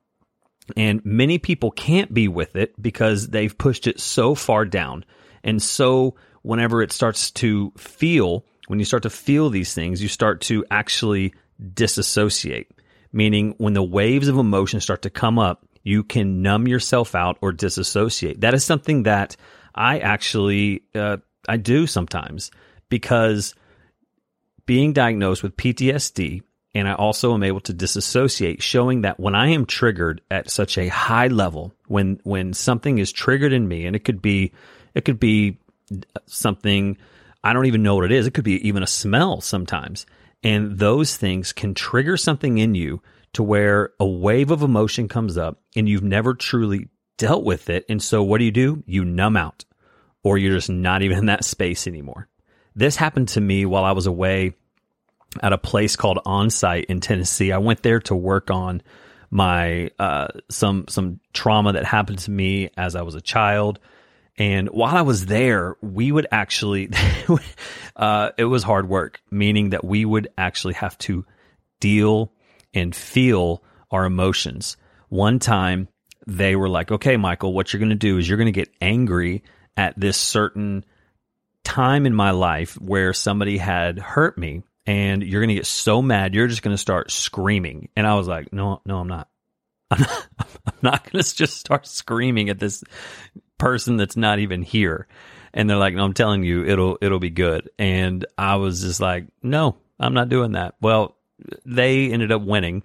And 0.76 1.04
many 1.04 1.38
people 1.38 1.70
can't 1.70 2.12
be 2.12 2.26
with 2.26 2.56
it 2.56 2.80
because 2.80 3.28
they've 3.28 3.56
pushed 3.56 3.86
it 3.86 4.00
so 4.00 4.34
far 4.34 4.64
down. 4.64 5.04
And 5.44 5.62
so, 5.62 6.14
whenever 6.42 6.80
it 6.82 6.92
starts 6.92 7.30
to 7.32 7.72
feel, 7.76 8.44
when 8.68 8.78
you 8.78 8.84
start 8.84 9.02
to 9.02 9.10
feel 9.10 9.50
these 9.50 9.74
things, 9.74 10.02
you 10.02 10.08
start 10.08 10.40
to 10.42 10.64
actually 10.70 11.34
disassociate, 11.74 12.70
meaning 13.12 13.54
when 13.58 13.74
the 13.74 13.82
waves 13.82 14.28
of 14.28 14.38
emotion 14.38 14.80
start 14.80 15.02
to 15.02 15.10
come 15.10 15.38
up, 15.38 15.66
you 15.82 16.04
can 16.04 16.40
numb 16.40 16.68
yourself 16.68 17.14
out 17.14 17.36
or 17.42 17.52
disassociate. 17.52 18.40
That 18.40 18.54
is 18.54 18.64
something 18.64 19.02
that 19.02 19.36
I 19.74 19.98
actually 19.98 20.84
uh, 20.94 21.18
I 21.48 21.56
do 21.56 21.86
sometimes 21.86 22.50
because 22.88 23.54
being 24.66 24.92
diagnosed 24.92 25.42
with 25.42 25.56
PTSD 25.56 26.42
and 26.74 26.88
I 26.88 26.94
also 26.94 27.34
am 27.34 27.42
able 27.42 27.60
to 27.60 27.72
disassociate 27.72 28.62
showing 28.62 29.02
that 29.02 29.18
when 29.18 29.34
I 29.34 29.48
am 29.48 29.66
triggered 29.66 30.20
at 30.30 30.50
such 30.50 30.78
a 30.78 30.88
high 30.88 31.26
level 31.26 31.74
when 31.86 32.20
when 32.24 32.52
something 32.52 32.98
is 32.98 33.12
triggered 33.12 33.52
in 33.52 33.66
me 33.66 33.86
and 33.86 33.96
it 33.96 34.04
could 34.04 34.22
be 34.22 34.52
it 34.94 35.04
could 35.04 35.20
be 35.20 35.58
something 36.26 36.96
I 37.42 37.52
don't 37.52 37.66
even 37.66 37.82
know 37.82 37.96
what 37.96 38.04
it 38.04 38.12
is 38.12 38.26
it 38.26 38.34
could 38.34 38.44
be 38.44 38.66
even 38.66 38.82
a 38.82 38.88
smell 38.88 39.40
sometimes 39.40 40.06
and 40.42 40.78
those 40.78 41.16
things 41.16 41.52
can 41.52 41.74
trigger 41.74 42.16
something 42.16 42.58
in 42.58 42.74
you 42.74 43.02
to 43.32 43.42
where 43.42 43.92
a 44.00 44.06
wave 44.06 44.50
of 44.50 44.62
emotion 44.62 45.08
comes 45.08 45.36
up 45.36 45.60
and 45.76 45.88
you've 45.88 46.02
never 46.02 46.34
truly 46.34 46.88
dealt 47.18 47.44
with 47.44 47.68
it 47.68 47.84
and 47.88 48.02
so 48.02 48.22
what 48.22 48.38
do 48.38 48.44
you 48.44 48.50
do? 48.50 48.82
You 48.86 49.04
numb 49.04 49.36
out 49.36 49.64
or 50.22 50.38
you're 50.38 50.54
just 50.54 50.70
not 50.70 51.02
even 51.02 51.18
in 51.18 51.26
that 51.26 51.44
space 51.44 51.86
anymore 51.86 52.28
this 52.74 52.96
happened 52.96 53.28
to 53.30 53.40
me 53.40 53.66
while 53.66 53.84
I 53.84 53.92
was 53.92 54.06
away 54.06 54.54
at 55.42 55.52
a 55.52 55.58
place 55.58 55.96
called 55.96 56.18
Onsite 56.26 56.86
in 56.86 57.00
Tennessee. 57.00 57.52
I 57.52 57.58
went 57.58 57.82
there 57.82 58.00
to 58.00 58.14
work 58.14 58.50
on 58.50 58.82
my 59.30 59.90
uh, 59.98 60.28
some 60.50 60.86
some 60.88 61.20
trauma 61.32 61.74
that 61.74 61.84
happened 61.84 62.18
to 62.20 62.30
me 62.30 62.70
as 62.76 62.96
I 62.96 63.02
was 63.02 63.14
a 63.14 63.20
child. 63.20 63.78
And 64.36 64.68
while 64.68 64.96
I 64.96 65.02
was 65.02 65.26
there, 65.26 65.76
we 65.82 66.10
would 66.10 66.26
actually, 66.30 66.90
uh, 67.96 68.30
it 68.38 68.44
was 68.44 68.62
hard 68.62 68.88
work, 68.88 69.20
meaning 69.30 69.70
that 69.70 69.84
we 69.84 70.04
would 70.04 70.28
actually 70.38 70.74
have 70.74 70.96
to 70.98 71.26
deal 71.78 72.32
and 72.72 72.94
feel 72.94 73.62
our 73.90 74.06
emotions. 74.06 74.78
One 75.10 75.40
time, 75.40 75.88
they 76.26 76.56
were 76.56 76.68
like, 76.68 76.90
okay, 76.90 77.16
Michael, 77.16 77.52
what 77.52 77.72
you're 77.72 77.80
going 77.80 77.90
to 77.90 77.96
do 77.96 78.16
is 78.16 78.28
you're 78.28 78.38
going 78.38 78.46
to 78.46 78.52
get 78.52 78.70
angry 78.80 79.42
at 79.76 79.98
this 79.98 80.16
certain 80.16 80.84
time 81.64 82.06
in 82.06 82.14
my 82.14 82.30
life 82.30 82.74
where 82.80 83.12
somebody 83.12 83.58
had 83.58 83.98
hurt 83.98 84.38
me 84.38 84.62
and 84.86 85.22
you're 85.22 85.40
going 85.40 85.48
to 85.48 85.54
get 85.54 85.66
so 85.66 86.00
mad 86.02 86.34
you're 86.34 86.48
just 86.48 86.62
going 86.62 86.74
to 86.74 86.80
start 86.80 87.10
screaming. 87.10 87.88
And 87.96 88.06
i 88.06 88.14
was 88.14 88.26
like 88.26 88.52
no 88.52 88.80
no 88.84 88.98
i'm 88.98 89.08
not. 89.08 89.28
I'm 89.92 90.00
not, 90.00 90.82
not 90.82 91.10
going 91.10 91.22
to 91.22 91.34
just 91.34 91.58
start 91.58 91.86
screaming 91.86 92.48
at 92.48 92.58
this 92.58 92.84
person 93.58 93.96
that's 93.96 94.16
not 94.16 94.38
even 94.38 94.62
here. 94.62 95.08
And 95.52 95.68
they're 95.68 95.76
like 95.76 95.94
no 95.94 96.04
i'm 96.04 96.14
telling 96.14 96.42
you 96.42 96.64
it'll 96.64 96.98
it'll 97.00 97.18
be 97.18 97.30
good. 97.30 97.70
And 97.78 98.24
i 98.38 98.56
was 98.56 98.82
just 98.82 99.00
like 99.00 99.26
no 99.42 99.76
i'm 99.98 100.14
not 100.14 100.28
doing 100.28 100.52
that. 100.52 100.74
Well 100.80 101.16
they 101.64 102.12
ended 102.12 102.32
up 102.32 102.42
winning 102.42 102.82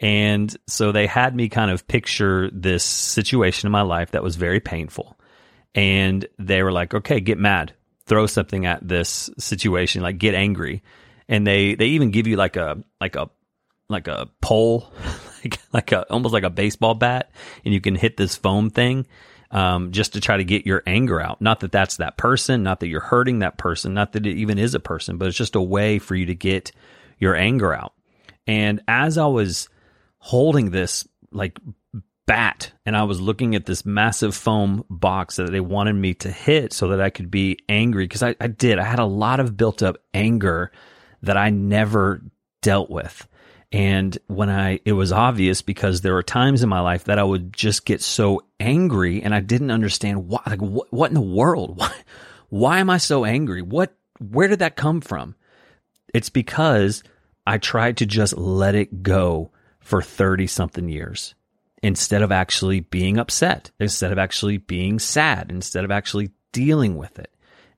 and 0.00 0.54
so 0.66 0.92
they 0.92 1.06
had 1.06 1.34
me 1.34 1.48
kind 1.48 1.70
of 1.70 1.88
picture 1.88 2.50
this 2.52 2.84
situation 2.84 3.66
in 3.66 3.72
my 3.72 3.82
life 3.82 4.12
that 4.12 4.22
was 4.22 4.36
very 4.36 4.60
painful. 4.60 5.18
And 5.74 6.26
they 6.38 6.62
were 6.62 6.72
like 6.72 6.94
okay 6.94 7.20
get 7.20 7.38
mad 7.38 7.74
throw 8.08 8.26
something 8.26 8.66
at 8.66 8.86
this 8.86 9.30
situation 9.38 10.02
like 10.02 10.18
get 10.18 10.34
angry 10.34 10.82
and 11.28 11.46
they 11.46 11.74
they 11.74 11.86
even 11.86 12.10
give 12.10 12.26
you 12.26 12.36
like 12.36 12.56
a 12.56 12.82
like 13.00 13.16
a 13.16 13.30
like 13.88 14.08
a 14.08 14.28
pole, 14.40 14.92
like 15.44 15.58
like 15.72 15.92
a 15.92 16.10
almost 16.10 16.32
like 16.32 16.44
a 16.44 16.50
baseball 16.50 16.94
bat, 16.94 17.30
and 17.64 17.74
you 17.74 17.80
can 17.80 17.94
hit 17.94 18.16
this 18.16 18.36
foam 18.36 18.70
thing. 18.70 19.06
Um, 19.50 19.92
just 19.92 20.12
to 20.12 20.20
try 20.20 20.36
to 20.36 20.44
get 20.44 20.66
your 20.66 20.82
anger 20.86 21.22
out. 21.22 21.40
Not 21.40 21.60
that 21.60 21.72
that's 21.72 21.96
that 21.96 22.18
person, 22.18 22.62
not 22.62 22.80
that 22.80 22.88
you're 22.88 23.00
hurting 23.00 23.38
that 23.38 23.56
person, 23.56 23.94
not 23.94 24.12
that 24.12 24.26
it 24.26 24.36
even 24.36 24.58
is 24.58 24.74
a 24.74 24.80
person, 24.80 25.16
but 25.16 25.26
it's 25.26 25.38
just 25.38 25.54
a 25.56 25.60
way 25.62 25.98
for 25.98 26.14
you 26.14 26.26
to 26.26 26.34
get 26.34 26.70
your 27.18 27.34
anger 27.34 27.72
out. 27.72 27.94
And 28.46 28.82
as 28.86 29.16
I 29.16 29.24
was 29.24 29.70
holding 30.18 30.70
this 30.70 31.08
like 31.32 31.58
bat 32.28 32.70
and 32.84 32.94
I 32.94 33.04
was 33.04 33.22
looking 33.22 33.54
at 33.54 33.64
this 33.64 33.86
massive 33.86 34.34
foam 34.34 34.84
box 34.90 35.36
that 35.36 35.50
they 35.50 35.60
wanted 35.60 35.94
me 35.94 36.12
to 36.14 36.30
hit 36.30 36.74
so 36.74 36.88
that 36.88 37.00
I 37.00 37.08
could 37.08 37.30
be 37.30 37.58
angry 37.70 38.04
because 38.04 38.22
I, 38.22 38.36
I 38.38 38.48
did. 38.48 38.78
I 38.78 38.84
had 38.84 38.98
a 38.98 39.06
lot 39.06 39.40
of 39.40 39.56
built 39.56 39.82
up 39.82 39.96
anger 40.12 40.70
that 41.22 41.38
I 41.38 41.48
never 41.48 42.22
dealt 42.60 42.90
with. 42.90 43.26
And 43.72 44.16
when 44.26 44.50
I, 44.50 44.80
it 44.84 44.92
was 44.92 45.10
obvious 45.10 45.62
because 45.62 46.02
there 46.02 46.12
were 46.12 46.22
times 46.22 46.62
in 46.62 46.68
my 46.68 46.80
life 46.80 47.04
that 47.04 47.18
I 47.18 47.24
would 47.24 47.52
just 47.52 47.86
get 47.86 48.02
so 48.02 48.42
angry 48.60 49.22
and 49.22 49.34
I 49.34 49.40
didn't 49.40 49.70
understand 49.70 50.28
why, 50.28 50.42
like, 50.46 50.60
what, 50.60 50.92
what 50.92 51.10
in 51.10 51.14
the 51.14 51.20
world? 51.22 51.76
Why, 51.78 51.92
why 52.50 52.78
am 52.78 52.88
I 52.88 52.96
so 52.96 53.26
angry? 53.26 53.60
What, 53.60 53.94
where 54.20 54.48
did 54.48 54.60
that 54.60 54.74
come 54.76 55.02
from? 55.02 55.34
It's 56.14 56.30
because 56.30 57.02
I 57.46 57.58
tried 57.58 57.98
to 57.98 58.06
just 58.06 58.38
let 58.38 58.74
it 58.74 59.02
go 59.02 59.50
for 59.80 60.00
30 60.00 60.46
something 60.46 60.88
years 60.88 61.34
instead 61.82 62.22
of 62.22 62.32
actually 62.32 62.80
being 62.80 63.18
upset, 63.18 63.70
instead 63.78 64.12
of 64.12 64.18
actually 64.18 64.58
being 64.58 64.98
sad, 64.98 65.50
instead 65.50 65.84
of 65.84 65.90
actually 65.90 66.30
dealing 66.52 66.96
with 66.96 67.18
it. 67.18 67.32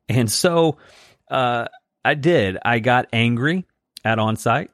And 0.09 0.30
so, 0.30 0.78
uh, 1.30 1.66
I 2.04 2.14
did. 2.14 2.59
I 2.64 2.78
got 2.78 3.09
angry 3.12 3.66
at 4.04 4.19
onsite 4.19 4.69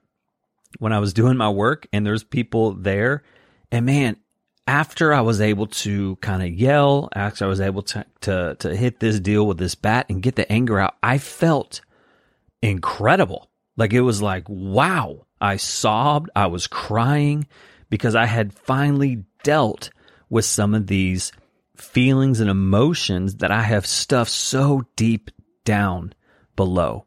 when 0.78 0.92
I 0.92 1.00
was 1.00 1.12
doing 1.12 1.37
my 1.37 1.50
work 1.50 1.87
and 1.92 2.06
there's 2.06 2.23
people 2.23 2.73
there. 2.73 3.23
And 3.73 3.87
man, 3.87 4.16
after 4.68 5.12
I 5.12 5.21
was 5.21 5.40
able 5.40 5.66
to 5.66 6.16
kind 6.16 6.42
of 6.42 6.52
yell, 6.52 7.09
after 7.14 7.45
I 7.45 7.49
was 7.49 7.61
able 7.61 7.83
to, 7.83 8.06
to, 8.23 8.56
to 8.61 8.76
hit 8.76 9.00
this 9.00 9.21
deal 9.21 9.47
with 9.47 9.59
this 9.59 9.75
bat 9.75 10.06
and 10.09 10.23
get 10.23 10.37
the 10.37 10.50
anger 10.50 10.78
out, 10.78 10.97
I 11.02 11.18
felt 11.18 11.80
incredible. 12.62 13.50
Like 13.76 13.92
it 13.92 14.00
was 14.00 14.23
like, 14.23 14.49
wow. 14.49 15.26
I 15.40 15.56
sobbed. 15.56 16.30
I 16.35 16.47
was 16.47 16.66
crying 16.66 17.47
because 17.90 18.14
I 18.14 18.26
had 18.26 18.52
finally 18.52 19.25
dealt 19.43 19.90
with 20.28 20.45
some 20.45 20.75
of 20.75 20.87
these 20.87 21.33
feelings 21.76 22.40
and 22.40 22.50
emotions 22.50 23.37
that 23.37 23.50
I 23.50 23.62
have 23.62 23.87
stuffed 23.87 24.31
so 24.31 24.87
deep 24.97 25.31
down 25.64 26.14
below 26.57 27.07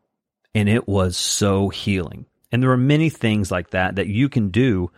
and 0.54 0.70
it 0.70 0.88
was 0.88 1.18
so 1.18 1.70
healing. 1.70 2.26
And 2.52 2.64
there 2.64 2.72
are 2.72 2.78
many 2.78 3.10
things 3.10 3.52
like 3.52 3.72
that 3.72 3.96
that 3.96 4.08
you 4.08 4.30
can 4.30 4.50
do 4.50 4.92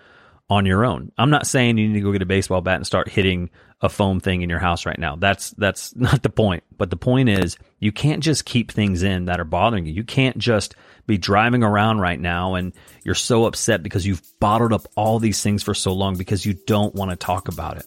on 0.50 0.66
your 0.66 0.86
own. 0.86 1.12
I'm 1.18 1.30
not 1.30 1.48
saying 1.48 1.78
you 1.78 1.88
need 1.88 1.96
to 1.96 2.02
go 2.02 2.12
get 2.12 2.22
a 2.22 2.26
baseball 2.26 2.62
bat 2.62 2.76
and 2.78 2.86
start 2.86 3.10
hitting 3.10 3.50
a 3.82 3.90
foam 3.90 4.20
thing 4.20 4.42
in 4.42 4.50
your 4.50 4.60
house 4.60 4.86
right 4.86 5.00
now. 5.00 5.16
That's 5.16 5.52
that's 5.52 5.96
not 5.96 6.24
the 6.24 6.30
point. 6.30 6.64
But 6.78 6.90
the 6.90 6.98
point 6.98 7.30
is 7.30 7.58
you 7.80 7.92
can't 7.92 8.24
just 8.24 8.46
keep 8.46 8.72
things 8.72 9.04
in 9.04 9.26
that 9.26 9.40
are 9.40 9.46
bothering 9.46 9.86
you. 9.86 9.94
You 9.94 10.04
can't 10.04 10.38
just 10.38 10.76
be 11.12 11.18
driving 11.18 11.62
around 11.62 12.00
right 12.00 12.22
now 12.22 12.56
and 12.56 12.72
you're 13.04 13.14
so 13.14 13.44
upset 13.44 13.84
because 13.84 14.06
you've 14.06 14.22
bottled 14.40 14.72
up 14.72 14.88
all 14.96 15.20
these 15.20 15.44
things 15.44 15.62
for 15.62 15.74
so 15.74 15.92
long 15.92 16.16
because 16.16 16.46
you 16.46 16.54
don't 16.54 16.96
want 16.96 17.12
to 17.12 17.18
talk 17.18 17.50
about 17.50 17.76
it. 17.76 17.86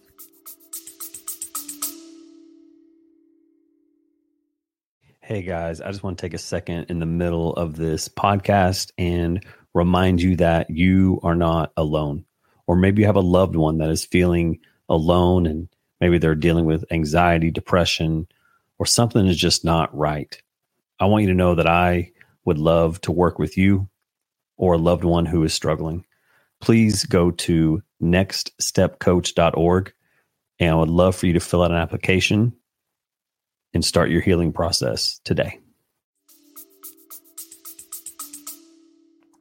Hey 5.23 5.40
guys, 5.40 5.81
I 5.81 5.90
just 5.90 6.02
want 6.02 6.19
to 6.19 6.23
take 6.23 6.35
a 6.35 6.38
second 6.38 6.90
in 6.90 6.99
the 6.99 7.07
middle 7.07 7.54
of 7.54 7.76
this 7.76 8.11
podcast 8.11 8.93
and 8.99 9.43
remind 9.73 10.21
you 10.21 10.37
that 10.37 10.69
you 10.69 11.19
are 11.23 11.35
not 11.35 11.73
alone. 11.78 12.26
Or 12.66 12.76
maybe 12.76 13.00
you 13.00 13.07
have 13.07 13.16
a 13.16 13.21
loved 13.21 13.57
one 13.57 13.78
that 13.78 13.88
is 13.88 14.04
feeling 14.04 14.59
alone 14.90 15.47
and 15.47 15.69
maybe 15.99 16.19
they're 16.19 16.35
dealing 16.35 16.66
with 16.66 16.85
anxiety, 16.90 17.50
depression, 17.50 18.26
or 18.78 18.85
something 18.85 19.26
is 19.26 19.38
just 19.38 19.64
not 19.64 19.97
right. 19.97 20.38
I 21.00 21.07
want 21.07 21.23
you 21.23 21.28
to 21.28 21.35
know 21.35 21.54
that 21.54 21.66
I 21.66 22.12
would 22.45 22.59
love 22.59 23.01
to 23.03 23.13
work 23.13 23.39
with 23.39 23.57
you 23.57 23.89
or 24.57 24.75
a 24.75 24.79
loved 24.79 25.05
one 25.05 25.27
who 25.27 25.43
is 25.43 25.53
struggling. 25.53 26.05
Please 26.61 27.05
go 27.05 27.31
to 27.31 27.83
nextstepcoach.org 28.03 29.93
and 30.61 30.71
I 30.71 30.75
would 30.75 30.89
love 30.89 31.17
for 31.17 31.27
you 31.27 31.33
to 31.33 31.41
fill 31.41 31.63
out 31.63 31.71
an 31.71 31.77
application 31.77 32.55
and 33.73 33.85
start 33.85 34.11
your 34.11 34.21
healing 34.21 34.53
process 34.53 35.21
today. 35.25 35.59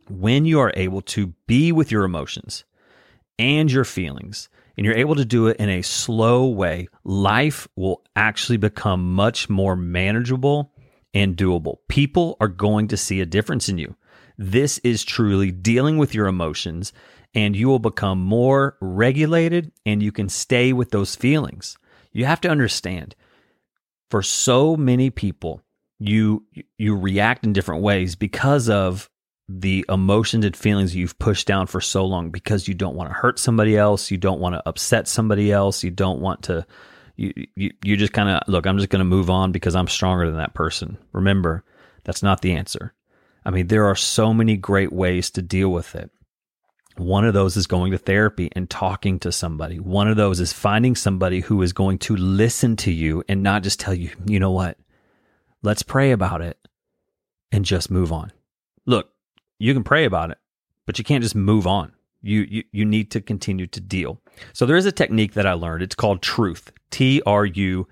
When 0.09 0.45
you 0.45 0.59
are 0.59 0.73
able 0.75 1.01
to 1.01 1.27
be 1.47 1.71
with 1.71 1.91
your 1.91 2.03
emotions 2.03 2.65
and 3.39 3.71
your 3.71 3.85
feelings, 3.85 4.49
and 4.77 4.85
you're 4.85 4.95
able 4.95 5.15
to 5.15 5.25
do 5.25 5.47
it 5.47 5.57
in 5.57 5.69
a 5.69 5.81
slow 5.81 6.47
way, 6.47 6.87
life 7.03 7.67
will 7.75 8.03
actually 8.15 8.57
become 8.57 9.13
much 9.13 9.49
more 9.49 9.75
manageable 9.75 10.72
and 11.13 11.37
doable. 11.37 11.77
People 11.87 12.37
are 12.39 12.47
going 12.47 12.87
to 12.89 12.97
see 12.97 13.21
a 13.21 13.25
difference 13.25 13.69
in 13.69 13.77
you. 13.77 13.95
This 14.37 14.79
is 14.79 15.03
truly 15.03 15.51
dealing 15.51 15.97
with 15.97 16.15
your 16.15 16.27
emotions, 16.27 16.91
and 17.35 17.55
you 17.55 17.67
will 17.67 17.79
become 17.79 18.19
more 18.19 18.77
regulated 18.81 19.71
and 19.85 20.01
you 20.01 20.11
can 20.11 20.29
stay 20.29 20.73
with 20.73 20.91
those 20.91 21.15
feelings. 21.15 21.77
You 22.11 22.25
have 22.25 22.41
to 22.41 22.49
understand 22.49 23.15
for 24.09 24.21
so 24.21 24.75
many 24.75 25.09
people, 25.09 25.61
you 25.99 26.45
you 26.77 26.95
react 26.95 27.45
in 27.45 27.53
different 27.53 27.81
ways 27.81 28.15
because 28.15 28.69
of 28.69 29.09
the 29.49 29.85
emotions 29.89 30.45
and 30.45 30.55
feelings 30.55 30.95
you've 30.95 31.17
pushed 31.19 31.47
down 31.47 31.67
for 31.67 31.81
so 31.81 32.05
long 32.05 32.29
because 32.29 32.67
you 32.67 32.73
don't 32.73 32.95
want 32.95 33.09
to 33.09 33.13
hurt 33.13 33.39
somebody 33.39 33.77
else, 33.77 34.11
you 34.11 34.17
don't 34.17 34.39
want 34.39 34.53
to 34.53 34.67
upset 34.67 35.07
somebody 35.07 35.51
else, 35.51 35.83
you 35.83 35.91
don't 35.91 36.21
want 36.21 36.43
to 36.43 36.65
you 37.15 37.33
you, 37.55 37.71
you 37.83 37.97
just 37.97 38.13
kind 38.13 38.29
of 38.29 38.41
look, 38.47 38.65
I'm 38.65 38.77
just 38.77 38.89
going 38.89 38.99
to 38.99 39.05
move 39.05 39.29
on 39.29 39.51
because 39.51 39.75
I'm 39.75 39.87
stronger 39.87 40.27
than 40.27 40.37
that 40.37 40.53
person. 40.53 40.97
Remember, 41.11 41.63
that's 42.03 42.23
not 42.23 42.41
the 42.41 42.53
answer. 42.53 42.93
I 43.45 43.51
mean, 43.51 43.67
there 43.67 43.85
are 43.85 43.95
so 43.95 44.33
many 44.33 44.55
great 44.55 44.93
ways 44.93 45.29
to 45.31 45.41
deal 45.41 45.69
with 45.69 45.95
it. 45.95 46.09
One 46.95 47.25
of 47.25 47.33
those 47.33 47.57
is 47.57 47.65
going 47.67 47.91
to 47.91 47.97
therapy 47.97 48.49
and 48.55 48.69
talking 48.69 49.19
to 49.19 49.31
somebody. 49.31 49.79
One 49.79 50.07
of 50.07 50.15
those 50.15 50.39
is 50.39 50.53
finding 50.53 50.95
somebody 50.95 51.39
who 51.39 51.61
is 51.61 51.73
going 51.73 51.97
to 51.99 52.15
listen 52.15 52.75
to 52.77 52.91
you 52.91 53.23
and 53.27 53.41
not 53.41 53.63
just 53.63 53.79
tell 53.79 53.95
you, 53.95 54.11
you 54.25 54.39
know 54.39 54.51
what? 54.51 54.77
Let's 55.63 55.81
pray 55.81 56.11
about 56.11 56.41
it 56.41 56.57
and 57.51 57.65
just 57.65 57.89
move 57.89 58.11
on. 58.11 58.31
Look, 58.85 59.09
you 59.57 59.73
can 59.73 59.83
pray 59.83 60.05
about 60.05 60.29
it, 60.29 60.37
but 60.85 60.99
you 60.99 61.03
can't 61.03 61.23
just 61.23 61.35
move 61.35 61.65
on. 61.65 61.93
You, 62.21 62.41
you, 62.49 62.63
you 62.71 62.85
need 62.85 63.11
to 63.11 63.21
continue 63.21 63.67
to 63.67 63.81
deal. 63.81 64.21
So 64.53 64.65
there 64.65 64.77
is 64.77 64.85
a 64.85 64.91
technique 64.91 65.33
that 65.33 65.47
I 65.47 65.53
learned. 65.53 65.83
It's 65.83 65.95
called 65.95 66.21
truth, 66.21 66.71
T 66.93 67.23
R 67.25 67.43
U 67.43 67.87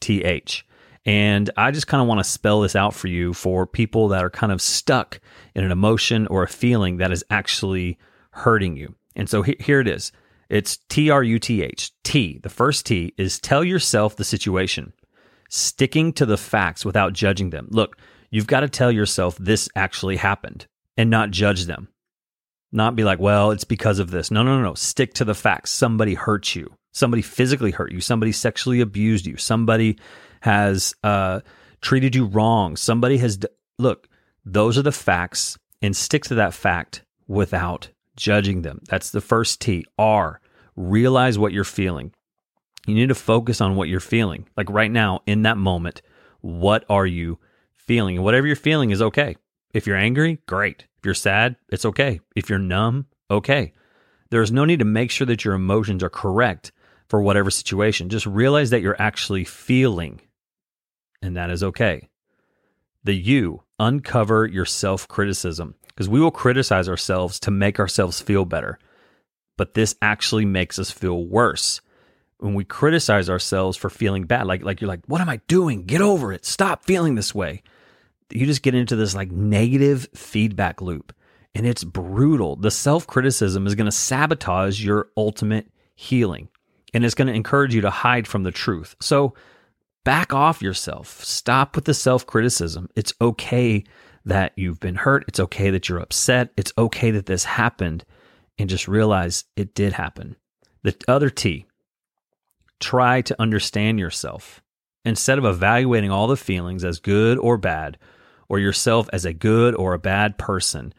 T 0.00 0.24
H. 0.24 0.66
And 1.04 1.50
I 1.58 1.70
just 1.70 1.86
kind 1.86 2.00
of 2.00 2.08
want 2.08 2.20
to 2.20 2.24
spell 2.24 2.62
this 2.62 2.74
out 2.74 2.94
for 2.94 3.06
you 3.06 3.34
for 3.34 3.66
people 3.66 4.08
that 4.08 4.24
are 4.24 4.30
kind 4.30 4.50
of 4.50 4.62
stuck 4.62 5.20
in 5.54 5.62
an 5.62 5.70
emotion 5.70 6.26
or 6.28 6.42
a 6.42 6.48
feeling 6.48 6.96
that 6.96 7.12
is 7.12 7.22
actually 7.28 7.98
hurting 8.30 8.76
you. 8.76 8.94
And 9.14 9.28
so 9.28 9.42
he, 9.42 9.56
here 9.60 9.78
it 9.78 9.86
is. 9.86 10.10
It's 10.48 10.78
T 10.88 11.10
R 11.10 11.22
U 11.22 11.38
T 11.38 11.62
H. 11.62 11.92
T, 12.02 12.40
the 12.42 12.48
first 12.48 12.86
T 12.86 13.12
is 13.18 13.38
tell 13.38 13.62
yourself 13.62 14.16
the 14.16 14.24
situation, 14.24 14.94
sticking 15.50 16.14
to 16.14 16.24
the 16.24 16.38
facts 16.38 16.82
without 16.82 17.12
judging 17.12 17.50
them. 17.50 17.68
Look, 17.70 17.98
you've 18.30 18.46
got 18.46 18.60
to 18.60 18.70
tell 18.70 18.90
yourself 18.90 19.36
this 19.36 19.68
actually 19.76 20.16
happened 20.16 20.66
and 20.96 21.10
not 21.10 21.30
judge 21.30 21.66
them. 21.66 21.88
Not 22.72 22.96
be 22.96 23.04
like, 23.04 23.18
well, 23.18 23.50
it's 23.50 23.64
because 23.64 23.98
of 23.98 24.10
this. 24.10 24.30
No, 24.30 24.42
no, 24.42 24.56
no, 24.56 24.62
no. 24.62 24.74
Stick 24.74 25.12
to 25.14 25.26
the 25.26 25.34
facts. 25.34 25.70
Somebody 25.72 26.14
hurt 26.14 26.54
you. 26.54 26.74
Somebody 26.96 27.20
physically 27.20 27.72
hurt 27.72 27.92
you. 27.92 28.00
Somebody 28.00 28.32
sexually 28.32 28.80
abused 28.80 29.26
you. 29.26 29.36
Somebody 29.36 29.98
has 30.40 30.94
uh, 31.04 31.40
treated 31.82 32.14
you 32.14 32.24
wrong. 32.24 32.74
Somebody 32.74 33.18
has. 33.18 33.36
D- 33.36 33.48
Look, 33.78 34.08
those 34.46 34.78
are 34.78 34.82
the 34.82 34.92
facts 34.92 35.58
and 35.82 35.94
stick 35.94 36.24
to 36.24 36.36
that 36.36 36.54
fact 36.54 37.04
without 37.28 37.90
judging 38.16 38.62
them. 38.62 38.80
That's 38.88 39.10
the 39.10 39.20
first 39.20 39.60
T. 39.60 39.84
R, 39.98 40.40
realize 40.74 41.38
what 41.38 41.52
you're 41.52 41.64
feeling. 41.64 42.14
You 42.86 42.94
need 42.94 43.10
to 43.10 43.14
focus 43.14 43.60
on 43.60 43.76
what 43.76 43.88
you're 43.88 44.00
feeling. 44.00 44.48
Like 44.56 44.70
right 44.70 44.90
now, 44.90 45.20
in 45.26 45.42
that 45.42 45.58
moment, 45.58 46.00
what 46.40 46.86
are 46.88 47.06
you 47.06 47.38
feeling? 47.74 48.22
Whatever 48.22 48.46
you're 48.46 48.56
feeling 48.56 48.88
is 48.88 49.02
okay. 49.02 49.36
If 49.74 49.86
you're 49.86 49.98
angry, 49.98 50.38
great. 50.46 50.86
If 50.96 51.04
you're 51.04 51.12
sad, 51.12 51.56
it's 51.68 51.84
okay. 51.84 52.20
If 52.34 52.48
you're 52.48 52.58
numb, 52.58 53.04
okay. 53.30 53.74
There's 54.30 54.50
no 54.50 54.64
need 54.64 54.78
to 54.78 54.86
make 54.86 55.10
sure 55.10 55.26
that 55.26 55.44
your 55.44 55.52
emotions 55.52 56.02
are 56.02 56.08
correct 56.08 56.72
for 57.08 57.22
whatever 57.22 57.50
situation. 57.50 58.08
Just 58.08 58.26
realize 58.26 58.70
that 58.70 58.82
you're 58.82 59.00
actually 59.00 59.44
feeling, 59.44 60.20
and 61.22 61.36
that 61.36 61.50
is 61.50 61.62
okay. 61.62 62.08
The 63.04 63.14
you, 63.14 63.62
uncover 63.78 64.46
your 64.46 64.64
self 64.64 65.06
criticism, 65.08 65.74
because 65.88 66.08
we 66.08 66.20
will 66.20 66.30
criticize 66.30 66.88
ourselves 66.88 67.40
to 67.40 67.50
make 67.50 67.78
ourselves 67.78 68.20
feel 68.20 68.44
better. 68.44 68.78
But 69.56 69.74
this 69.74 69.96
actually 70.02 70.44
makes 70.44 70.78
us 70.78 70.90
feel 70.90 71.24
worse. 71.24 71.80
When 72.38 72.52
we 72.52 72.64
criticize 72.64 73.30
ourselves 73.30 73.78
for 73.78 73.88
feeling 73.88 74.24
bad, 74.24 74.46
like, 74.46 74.62
like 74.62 74.80
you're 74.80 74.88
like, 74.88 75.06
what 75.06 75.22
am 75.22 75.30
I 75.30 75.40
doing? 75.48 75.84
Get 75.84 76.02
over 76.02 76.32
it. 76.34 76.44
Stop 76.44 76.84
feeling 76.84 77.14
this 77.14 77.34
way 77.34 77.62
you 78.30 78.46
just 78.46 78.62
get 78.62 78.74
into 78.74 78.96
this 78.96 79.14
like 79.14 79.30
negative 79.30 80.08
feedback 80.14 80.80
loop 80.80 81.12
and 81.54 81.66
it's 81.66 81.84
brutal. 81.84 82.56
The 82.56 82.70
self 82.70 83.06
criticism 83.06 83.66
is 83.66 83.74
going 83.74 83.86
to 83.86 83.92
sabotage 83.92 84.84
your 84.84 85.08
ultimate 85.16 85.68
healing 85.94 86.48
and 86.96 87.04
it's 87.04 87.14
going 87.14 87.28
to 87.28 87.34
encourage 87.34 87.74
you 87.74 87.82
to 87.82 87.90
hide 87.90 88.26
from 88.26 88.42
the 88.42 88.50
truth. 88.50 88.96
So 89.00 89.34
back 90.04 90.32
off 90.32 90.62
yourself. 90.62 91.22
Stop 91.22 91.76
with 91.76 91.84
the 91.84 91.92
self 91.92 92.26
criticism. 92.26 92.88
It's 92.96 93.12
okay 93.20 93.84
that 94.24 94.52
you've 94.56 94.80
been 94.80 94.94
hurt. 94.94 95.24
It's 95.28 95.38
okay 95.38 95.70
that 95.70 95.88
you're 95.88 96.00
upset. 96.00 96.50
It's 96.56 96.72
okay 96.78 97.10
that 97.10 97.26
this 97.26 97.44
happened 97.44 98.04
and 98.58 98.70
just 98.70 98.88
realize 98.88 99.44
it 99.56 99.74
did 99.74 99.92
happen. 99.92 100.36
The 100.82 100.96
other 101.06 101.28
T, 101.28 101.66
try 102.80 103.20
to 103.20 103.40
understand 103.40 103.98
yourself. 103.98 104.62
Instead 105.04 105.38
of 105.38 105.44
evaluating 105.44 106.10
all 106.10 106.26
the 106.26 106.36
feelings 106.36 106.82
as 106.82 106.98
good 106.98 107.38
or 107.38 107.58
bad, 107.58 107.98
or 108.48 108.58
yourself 108.58 109.08
as 109.12 109.24
a 109.24 109.32
good 109.32 109.74
or 109.74 109.92
a 109.92 109.98
bad 109.98 110.38
person. 110.38 110.94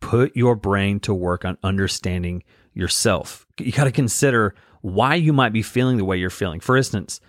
Put 0.00 0.36
your 0.36 0.56
brain 0.56 1.00
to 1.00 1.14
work 1.14 1.44
on 1.44 1.58
understanding 1.62 2.42
yourself. 2.74 3.46
You 3.58 3.72
got 3.72 3.84
to 3.84 3.92
consider 3.92 4.54
why 4.82 5.14
you 5.14 5.32
might 5.32 5.52
be 5.52 5.62
feeling 5.62 5.96
the 5.96 6.04
way 6.04 6.16
you're 6.18 6.30
feeling. 6.30 6.60
For 6.60 6.76
instance, 6.76 7.20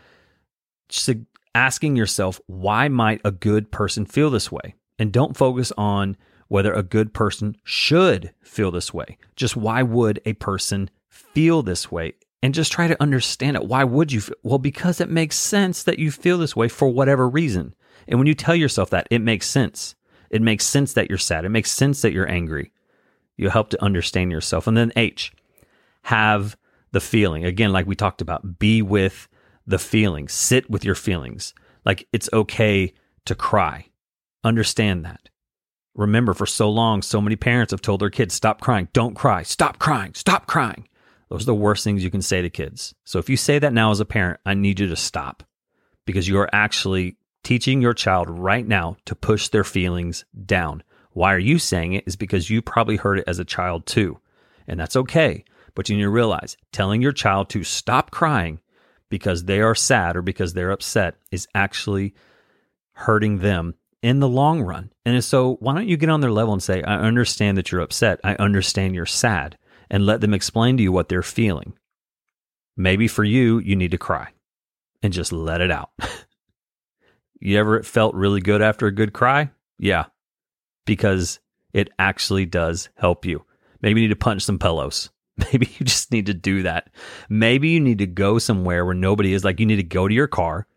asking 1.56 1.96
yourself, 1.96 2.42
why 2.48 2.88
might 2.89 3.22
a 3.24 3.32
good 3.32 3.72
person 3.72 4.06
feel 4.06 4.30
this 4.30 4.52
way? 4.52 4.76
And 5.00 5.12
don't 5.12 5.38
focus 5.38 5.72
on 5.78 6.18
whether 6.50 6.74
a 6.74 6.84
good 6.84 7.13
person 7.13 7.56
should 7.63 8.34
feel 8.44 8.70
this 8.70 8.94
way. 8.94 9.18
Just 9.36 9.56
why 9.56 9.82
would 9.82 10.22
a 10.26 10.34
person 10.34 10.89
feel 11.10 11.63
this 11.63 11.92
way? 11.92 12.13
And 12.42 12.54
just 12.54 12.72
try 12.72 12.88
to 12.88 13.02
understand 13.02 13.56
it. 13.56 13.66
Why 13.66 13.84
would 13.84 14.12
you? 14.12 14.22
Feel? 14.22 14.36
Well, 14.44 14.60
because 14.60 15.00
it 15.00 15.10
makes 15.10 15.38
sense 15.38 15.84
that 15.84 15.98
you 15.98 16.12
feel 16.12 16.38
this 16.38 16.56
way 16.56 16.68
for 16.68 16.89
whatever 16.89 17.30
reason. 17.30 17.74
And 18.08 18.20
when 18.20 18.28
you 18.28 18.36
tell 18.36 18.56
yourself 18.56 18.89
that, 18.89 19.08
it 19.10 19.22
makes 19.22 19.48
sense. 19.48 19.96
It 20.30 20.42
makes 20.42 20.66
sense 20.66 20.94
that 20.94 21.08
you're 21.08 21.18
sad. 21.18 21.46
It 21.46 21.50
makes 21.50 21.72
sense 21.72 22.02
that 22.02 22.12
you're 22.12 22.30
angry. 22.30 22.72
You 23.38 23.50
help 23.50 23.70
to 23.70 23.84
understand 23.84 24.32
yourself. 24.32 24.68
And 24.68 24.76
then 24.76 24.92
H, 24.96 25.32
have 26.04 26.58
the 26.93 27.01
feeling. 27.01 27.43
Again, 27.43 27.73
like 27.73 27.86
we 27.86 27.95
talked 27.95 28.21
about, 28.21 28.60
be 28.60 28.82
with 28.82 29.27
the 29.67 29.79
feeling, 29.79 30.29
sit 30.29 30.69
with 30.69 30.86
your 30.86 30.95
feelings. 30.95 31.53
Like 31.84 32.08
it's 32.13 32.29
okay 32.32 32.93
to 33.25 33.36
cry. 33.36 33.88
Understand 34.43 35.03
that. 35.03 35.29
Remember, 35.95 36.34
for 36.34 36.45
so 36.45 36.69
long, 36.69 37.01
so 37.01 37.21
many 37.21 37.36
parents 37.36 37.71
have 37.71 37.82
told 37.82 38.01
their 38.01 38.10
kids, 38.10 38.34
stop 38.34 38.62
crying, 38.62 38.88
don't 38.93 39.15
cry, 39.15 39.43
stop 39.43 39.77
crying, 39.77 40.13
stop 40.13 40.47
crying. 40.47 40.88
Those 41.29 41.43
are 41.43 41.47
the 41.47 41.56
worst 41.56 41.84
things 41.84 42.03
you 42.03 42.10
can 42.10 42.21
say 42.21 42.41
to 42.41 42.49
kids. 42.49 42.95
So 43.03 43.19
if 43.19 43.29
you 43.29 43.38
say 43.38 43.60
that 43.60 43.73
now 43.73 43.91
as 43.91 43.99
a 43.99 44.06
parent, 44.06 44.39
I 44.45 44.53
need 44.53 44.79
you 44.79 44.88
to 44.88 44.95
stop 44.95 45.43
because 46.06 46.27
you 46.27 46.39
are 46.39 46.49
actually 46.53 47.17
teaching 47.43 47.82
your 47.82 47.93
child 47.93 48.29
right 48.29 48.67
now 48.67 48.97
to 49.06 49.15
push 49.15 49.49
their 49.49 49.63
feelings 49.63 50.25
down. 50.45 50.84
Why 51.12 51.34
are 51.34 51.39
you 51.39 51.60
saying 51.60 51.93
it? 51.93 52.03
Is 52.08 52.15
because 52.15 52.49
you 52.49 52.62
probably 52.62 52.97
heard 52.97 53.19
it 53.19 53.25
as 53.27 53.39
a 53.39 53.45
child 53.45 53.86
too. 53.86 54.19
And 54.67 54.79
that's 54.79 54.95
okay. 54.95 55.43
But 55.75 55.89
you 55.89 55.95
need 55.95 56.03
to 56.03 56.09
realize 56.09 56.57
telling 56.71 57.01
your 57.01 57.12
child 57.12 57.49
to 57.49 57.63
stop 57.63 58.12
crying 58.12 58.59
because 59.09 59.45
they 59.45 59.62
are 59.62 59.75
sad 59.75 60.15
or 60.15 60.21
because 60.21 60.53
they're 60.53 60.71
upset 60.71 61.15
is 61.31 61.47
actually 61.53 62.13
hurting 62.93 63.39
them 63.39 63.75
in 64.01 64.19
the 64.19 64.27
long 64.27 64.62
run. 64.62 64.91
And 65.05 65.23
so, 65.23 65.55
why 65.59 65.73
don't 65.73 65.88
you 65.88 65.97
get 65.97 66.09
on 66.09 66.21
their 66.21 66.31
level 66.31 66.53
and 66.53 66.62
say, 66.62 66.83
I 66.83 66.95
understand 66.95 67.57
that 67.57 67.71
you're 67.71 67.81
upset. 67.81 68.19
I 68.23 68.36
understand 68.36 68.93
you're 68.93 69.05
sad, 69.05 69.57
and 69.89 70.05
let 70.05 70.21
them 70.21 70.33
explain 70.33 70.77
to 70.77 70.83
you 70.83 70.91
what 70.91 71.09
they're 71.09 71.23
feeling. 71.23 71.73
Maybe 72.75 73.07
for 73.07 73.23
you, 73.23 73.59
you 73.59 73.75
need 73.75 73.91
to 73.91 73.97
cry 73.97 74.29
and 75.01 75.13
just 75.13 75.31
let 75.31 75.62
it 75.62 75.71
out. 75.71 75.91
you 77.39 77.57
ever 77.57 77.83
felt 77.83 78.15
really 78.15 78.41
good 78.41 78.62
after 78.62 78.88
a 78.88 78.91
good 78.91 79.13
cry? 79.13 79.51
Yeah, 79.77 80.05
because 80.86 81.39
it 81.71 81.89
actually 81.97 82.45
does 82.45 82.89
help 82.95 83.25
you. 83.25 83.45
Maybe 83.81 84.01
you 84.01 84.07
need 84.07 84.13
to 84.13 84.19
punch 84.19 84.43
some 84.43 84.59
pillows. 84.59 85.09
Maybe 85.52 85.67
you 85.78 85.86
just 85.86 86.12
need 86.12 86.28
to 86.28 86.34
do 86.34 86.63
that. 86.63 86.89
Maybe 87.30 87.69
you 87.69 87.80
need 87.80 88.00
to 88.00 88.06
go 88.08 88.39
somewhere 88.39 88.86
where 88.86 88.93
nobody 88.93 89.34
is. 89.34 89.43
Like 89.43 89.60
you 89.60 89.65
need 89.65 89.78
to 89.78 89.84
go 89.84 90.08
to 90.08 90.13
your 90.13 90.28
car 90.28 90.67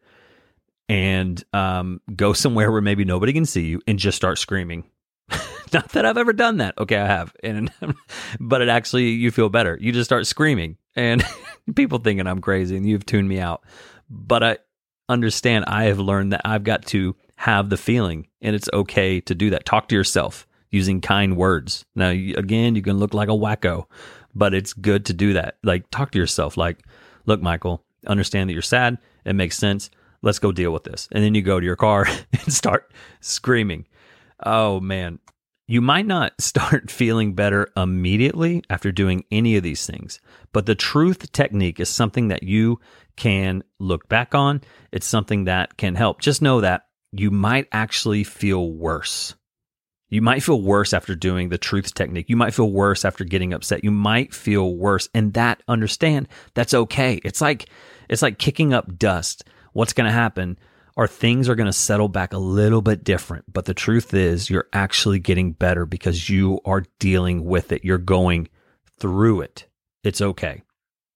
and 0.88 1.42
um, 1.52 2.00
go 2.14 2.32
somewhere 2.32 2.70
where 2.70 2.80
maybe 2.80 3.04
nobody 3.04 3.32
can 3.32 3.44
see 3.44 3.66
you 3.66 3.82
and 3.86 3.98
just 3.98 4.16
start 4.16 4.38
screaming. 4.38 4.84
Not 5.72 5.90
that 5.90 6.06
I've 6.06 6.16
ever 6.16 6.32
done 6.32 6.58
that. 6.58 6.78
Okay, 6.78 6.96
I 6.96 7.06
have, 7.06 7.34
and 7.42 7.70
but 8.40 8.62
it 8.62 8.68
actually 8.68 9.10
you 9.10 9.30
feel 9.30 9.48
better. 9.48 9.76
You 9.80 9.92
just 9.92 10.08
start 10.08 10.26
screaming, 10.26 10.76
and 10.94 11.24
people 11.74 11.98
thinking 11.98 12.26
I'm 12.26 12.40
crazy, 12.40 12.76
and 12.76 12.88
you've 12.88 13.04
tuned 13.04 13.28
me 13.28 13.40
out. 13.40 13.64
But 14.08 14.42
I 14.44 14.58
understand. 15.08 15.64
I 15.66 15.84
have 15.84 15.98
learned 15.98 16.32
that 16.32 16.42
I've 16.44 16.62
got 16.62 16.86
to 16.86 17.16
have 17.34 17.68
the 17.68 17.76
feeling, 17.76 18.28
and 18.40 18.54
it's 18.54 18.70
okay 18.72 19.20
to 19.22 19.34
do 19.34 19.50
that. 19.50 19.66
Talk 19.66 19.88
to 19.88 19.96
yourself 19.96 20.46
using 20.70 21.00
kind 21.00 21.36
words. 21.36 21.84
Now, 21.94 22.10
again, 22.10 22.74
you 22.74 22.82
can 22.82 22.98
look 22.98 23.14
like 23.14 23.28
a 23.28 23.32
wacko, 23.32 23.86
but 24.34 24.54
it's 24.54 24.72
good 24.72 25.06
to 25.06 25.12
do 25.12 25.34
that. 25.34 25.58
Like 25.62 25.90
talk 25.90 26.10
to 26.12 26.18
yourself. 26.18 26.56
Like, 26.56 26.84
look, 27.26 27.40
Michael, 27.40 27.84
understand 28.06 28.48
that 28.48 28.54
you're 28.54 28.62
sad. 28.62 28.98
It 29.24 29.34
makes 29.34 29.56
sense 29.56 29.90
let's 30.26 30.38
go 30.38 30.52
deal 30.52 30.72
with 30.72 30.84
this. 30.84 31.08
And 31.12 31.22
then 31.24 31.34
you 31.34 31.42
go 31.42 31.58
to 31.58 31.64
your 31.64 31.76
car 31.76 32.06
and 32.32 32.52
start 32.52 32.92
screaming. 33.20 33.86
Oh 34.44 34.80
man, 34.80 35.18
you 35.66 35.80
might 35.80 36.06
not 36.06 36.32
start 36.40 36.90
feeling 36.90 37.34
better 37.34 37.68
immediately 37.76 38.62
after 38.68 38.92
doing 38.92 39.24
any 39.30 39.56
of 39.56 39.62
these 39.62 39.86
things, 39.86 40.20
but 40.52 40.66
the 40.66 40.74
truth 40.74 41.32
technique 41.32 41.80
is 41.80 41.88
something 41.88 42.28
that 42.28 42.42
you 42.42 42.80
can 43.16 43.62
look 43.78 44.08
back 44.08 44.34
on. 44.34 44.60
It's 44.92 45.06
something 45.06 45.44
that 45.44 45.76
can 45.78 45.94
help. 45.94 46.20
Just 46.20 46.42
know 46.42 46.60
that 46.60 46.82
you 47.12 47.30
might 47.30 47.68
actually 47.72 48.24
feel 48.24 48.70
worse. 48.70 49.34
You 50.08 50.22
might 50.22 50.42
feel 50.42 50.62
worse 50.62 50.92
after 50.92 51.14
doing 51.16 51.48
the 51.48 51.58
truth 51.58 51.94
technique. 51.94 52.28
You 52.28 52.36
might 52.36 52.54
feel 52.54 52.70
worse 52.70 53.04
after 53.04 53.24
getting 53.24 53.52
upset. 53.52 53.82
You 53.82 53.90
might 53.90 54.32
feel 54.32 54.76
worse 54.76 55.08
and 55.14 55.32
that 55.34 55.62
understand 55.66 56.28
that's 56.54 56.74
okay. 56.74 57.20
It's 57.24 57.40
like 57.40 57.68
it's 58.08 58.22
like 58.22 58.38
kicking 58.38 58.72
up 58.72 58.98
dust 58.98 59.44
what's 59.72 59.92
going 59.92 60.06
to 60.06 60.12
happen 60.12 60.58
are 60.96 61.06
things 61.06 61.48
are 61.48 61.54
going 61.54 61.66
to 61.66 61.72
settle 61.72 62.08
back 62.08 62.32
a 62.32 62.38
little 62.38 62.80
bit 62.80 63.04
different. 63.04 63.44
But 63.52 63.66
the 63.66 63.74
truth 63.74 64.14
is, 64.14 64.48
you're 64.48 64.68
actually 64.72 65.18
getting 65.18 65.52
better 65.52 65.84
because 65.84 66.30
you 66.30 66.60
are 66.64 66.84
dealing 66.98 67.44
with 67.44 67.70
it. 67.70 67.84
You're 67.84 67.98
going 67.98 68.48
through 68.98 69.42
it. 69.42 69.66
It's 70.02 70.22
okay. 70.22 70.62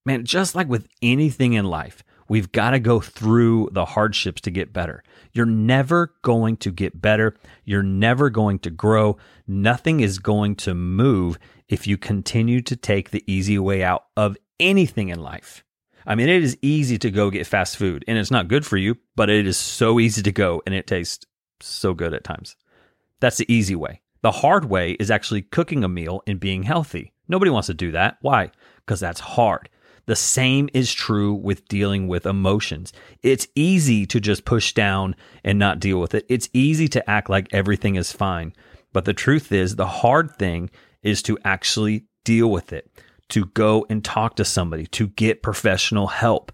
Man, 0.05 0.25
just 0.25 0.55
like 0.55 0.69
with 0.69 0.87
anything 1.01 1.55
in 1.55 1.65
life, 1.65 2.03
we've 2.31 2.53
got 2.53 2.71
to 2.71 2.79
go 2.79 3.01
through 3.01 3.69
the 3.73 3.85
hardships 3.85 4.41
to 4.41 4.51
get 4.53 4.73
better. 4.73 5.03
You're 5.33 5.45
never 5.45 6.15
going 6.23 6.57
to 6.59 6.71
get 6.71 7.03
better. 7.03 7.37
You're 7.65 7.83
never 7.83 8.31
going 8.31 8.61
to 8.61 8.71
grow. 8.71 9.19
Nothing 9.49 9.99
is 9.99 10.21
going 10.21 10.55
to 10.57 10.73
move 10.73 11.39
if 11.69 11.89
you 11.89 11.99
continue 11.99 12.63
to 12.63 12.77
take 12.77 13.11
the 13.11 13.25
easy 13.27 13.59
way 13.59 13.83
out 13.83 14.05
of 14.17 14.39
anything 14.61 15.09
in 15.09 15.21
life. 15.21 15.65
I 16.07 16.15
mean, 16.15 16.29
it 16.29 16.43
is 16.43 16.57
easy 16.63 16.99
to 16.99 17.11
go 17.11 17.31
get 17.31 17.49
fast 17.49 17.77
food 17.77 18.05
and 18.07 18.17
it's 18.17 18.31
not 18.31 18.49
good 18.49 18.65
for 18.65 18.77
you, 18.77 18.97
but 19.17 19.29
it 19.29 19.45
is 19.45 19.57
so 19.57 19.99
easy 19.99 20.23
to 20.23 20.33
go 20.33 20.63
and 20.65 20.75
it 20.75 20.87
tastes 20.87 21.27
so 21.61 21.95
good 21.95 22.15
at 22.15 22.25
times. 22.25 22.55
That's 23.19 23.39
the 23.39 23.53
easy 23.53 23.75
way. 23.75 24.03
The 24.23 24.31
hard 24.31 24.67
way 24.67 24.93
is 24.93 25.11
actually 25.11 25.43
cooking 25.43 25.83
a 25.83 25.89
meal 25.89 26.23
and 26.29 26.39
being 26.39 26.63
healthy. 26.63 27.13
Nobody 27.27 27.51
wants 27.51 27.67
to 27.67 27.75
do 27.75 27.91
that. 27.91 28.19
Why? 28.21 28.53
Because 28.77 29.01
that's 29.01 29.21
hard. 29.21 29.69
The 30.11 30.17
same 30.17 30.69
is 30.75 30.93
true 30.93 31.33
with 31.35 31.69
dealing 31.69 32.09
with 32.09 32.27
emotions. 32.27 32.93
It's 33.23 33.47
easy 33.55 34.07
to 34.07 34.19
just 34.19 34.45
push 34.45 34.73
down 34.73 35.15
and 35.45 35.57
not 35.57 35.79
deal 35.79 36.01
with 36.01 36.17
it. 36.17 36.27
It's 36.29 36.49
easy 36.53 36.89
to 36.89 37.09
act 37.09 37.31
like 37.31 37.47
everything 37.55 37.95
is 37.95 38.11
fine. 38.11 38.53
But 38.93 39.05
the 39.05 39.15
truth 39.15 39.53
is, 39.53 39.77
the 39.77 39.87
hard 39.87 40.35
thing 40.35 40.71
is 41.05 41.23
to 41.23 41.39
actually 41.45 42.07
deal 42.25 42.51
with 42.51 42.73
it 42.73 42.91
to 43.29 43.45
go 43.55 43.87
and 43.89 44.05
talk 44.05 44.35
to 44.35 44.45
somebody, 44.45 44.85
to 44.89 45.07
get 45.07 45.45
professional 45.45 46.09
help, 46.09 46.51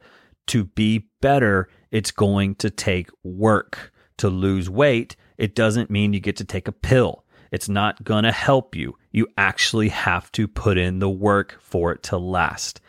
to 0.49 0.65
be 0.65 1.09
better. 1.23 1.71
It's 1.91 2.11
going 2.11 2.57
to 2.57 2.69
take 2.69 3.09
work. 3.25 3.91
To 4.19 4.29
lose 4.29 4.69
weight, 4.69 5.17
it 5.39 5.55
doesn't 5.55 5.89
mean 5.89 6.13
you 6.13 6.21
get 6.21 6.37
to 6.37 6.45
take 6.45 6.69
a 6.69 6.73
pill. 6.73 7.25
It's 7.51 7.71
not 7.71 8.05
going 8.05 8.25
to 8.25 8.33
help 8.33 8.77
you. 8.77 8.99
You 9.13 9.29
actually 9.39 9.89
have 9.89 10.31
to 10.33 10.47
put 10.47 10.77
in 10.77 10.99
the 10.99 11.09
work 11.09 11.57
for 11.63 11.93
it 11.93 12.03
to 12.03 12.19
last. 12.19 12.83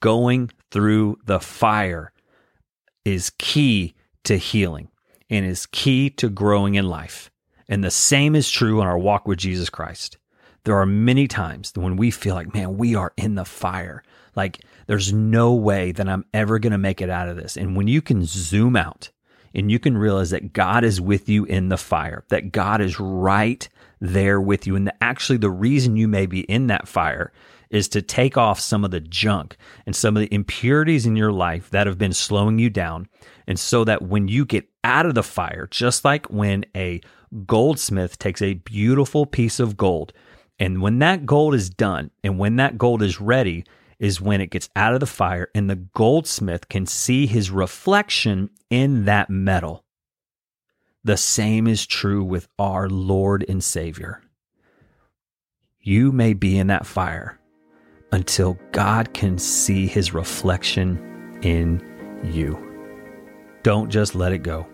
Going 0.00 0.50
through 0.70 1.18
the 1.26 1.40
fire 1.40 2.12
is 3.04 3.30
key 3.38 3.94
to 4.24 4.36
healing 4.36 4.88
and 5.30 5.44
is 5.44 5.66
key 5.66 6.10
to 6.10 6.28
growing 6.28 6.74
in 6.74 6.88
life. 6.88 7.30
And 7.68 7.82
the 7.82 7.90
same 7.90 8.34
is 8.34 8.50
true 8.50 8.80
in 8.80 8.86
our 8.86 8.98
walk 8.98 9.26
with 9.26 9.38
Jesus 9.38 9.70
Christ. 9.70 10.18
There 10.64 10.76
are 10.76 10.86
many 10.86 11.28
times 11.28 11.72
when 11.74 11.96
we 11.96 12.10
feel 12.10 12.34
like, 12.34 12.54
man, 12.54 12.78
we 12.78 12.94
are 12.94 13.12
in 13.16 13.34
the 13.34 13.44
fire. 13.44 14.02
Like 14.34 14.60
there's 14.86 15.12
no 15.12 15.52
way 15.54 15.92
that 15.92 16.08
I'm 16.08 16.24
ever 16.32 16.58
going 16.58 16.72
to 16.72 16.78
make 16.78 17.00
it 17.00 17.10
out 17.10 17.28
of 17.28 17.36
this. 17.36 17.56
And 17.56 17.76
when 17.76 17.88
you 17.88 18.00
can 18.00 18.24
zoom 18.24 18.76
out 18.76 19.10
and 19.54 19.70
you 19.70 19.78
can 19.78 19.96
realize 19.96 20.30
that 20.30 20.52
God 20.52 20.84
is 20.84 21.00
with 21.00 21.28
you 21.28 21.44
in 21.44 21.68
the 21.68 21.76
fire, 21.76 22.24
that 22.28 22.52
God 22.52 22.80
is 22.80 22.98
right 22.98 23.68
there 24.00 24.40
with 24.40 24.66
you. 24.66 24.76
And 24.76 24.86
that 24.86 24.96
actually 25.00 25.38
the 25.38 25.50
reason 25.50 25.96
you 25.96 26.08
may 26.08 26.26
be 26.26 26.40
in 26.40 26.66
that 26.68 26.88
fire 26.88 27.32
is 27.74 27.88
to 27.88 28.00
take 28.00 28.36
off 28.36 28.60
some 28.60 28.84
of 28.84 28.92
the 28.92 29.00
junk 29.00 29.56
and 29.84 29.96
some 29.96 30.16
of 30.16 30.20
the 30.20 30.32
impurities 30.32 31.06
in 31.06 31.16
your 31.16 31.32
life 31.32 31.68
that 31.70 31.88
have 31.88 31.98
been 31.98 32.12
slowing 32.12 32.58
you 32.58 32.70
down. 32.70 33.08
And 33.48 33.58
so 33.58 33.84
that 33.84 34.02
when 34.02 34.28
you 34.28 34.44
get 34.44 34.68
out 34.84 35.06
of 35.06 35.16
the 35.16 35.24
fire, 35.24 35.66
just 35.70 36.04
like 36.04 36.26
when 36.26 36.64
a 36.76 37.00
goldsmith 37.46 38.16
takes 38.18 38.40
a 38.40 38.54
beautiful 38.54 39.26
piece 39.26 39.58
of 39.58 39.76
gold 39.76 40.12
and 40.58 40.80
when 40.80 41.00
that 41.00 41.26
gold 41.26 41.52
is 41.54 41.68
done 41.68 42.12
and 42.22 42.38
when 42.38 42.56
that 42.56 42.78
gold 42.78 43.02
is 43.02 43.20
ready, 43.20 43.64
is 43.98 44.20
when 44.20 44.40
it 44.40 44.50
gets 44.50 44.68
out 44.76 44.94
of 44.94 45.00
the 45.00 45.06
fire 45.06 45.48
and 45.54 45.68
the 45.68 45.76
goldsmith 45.76 46.68
can 46.68 46.86
see 46.86 47.26
his 47.26 47.50
reflection 47.50 48.50
in 48.70 49.04
that 49.04 49.30
metal. 49.30 49.84
The 51.02 51.16
same 51.16 51.66
is 51.66 51.86
true 51.86 52.22
with 52.22 52.48
our 52.58 52.88
Lord 52.88 53.44
and 53.48 53.62
Savior. 53.62 54.22
You 55.80 56.12
may 56.12 56.34
be 56.34 56.56
in 56.56 56.68
that 56.68 56.86
fire 56.86 57.38
until 58.14 58.56
God 58.70 59.12
can 59.12 59.38
see 59.38 59.88
his 59.88 60.14
reflection 60.14 61.36
in 61.42 61.82
you. 62.22 62.56
Don't 63.64 63.90
just 63.90 64.14
let 64.14 64.30
it 64.30 64.44
go. 64.44 64.68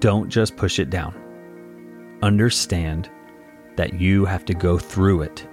Don't 0.00 0.28
just 0.28 0.56
push 0.56 0.80
it 0.80 0.90
down. 0.90 1.14
Understand 2.20 3.08
that 3.76 4.00
you 4.00 4.24
have 4.24 4.44
to 4.46 4.52
go 4.52 4.78
through 4.78 5.22
it 5.22 5.46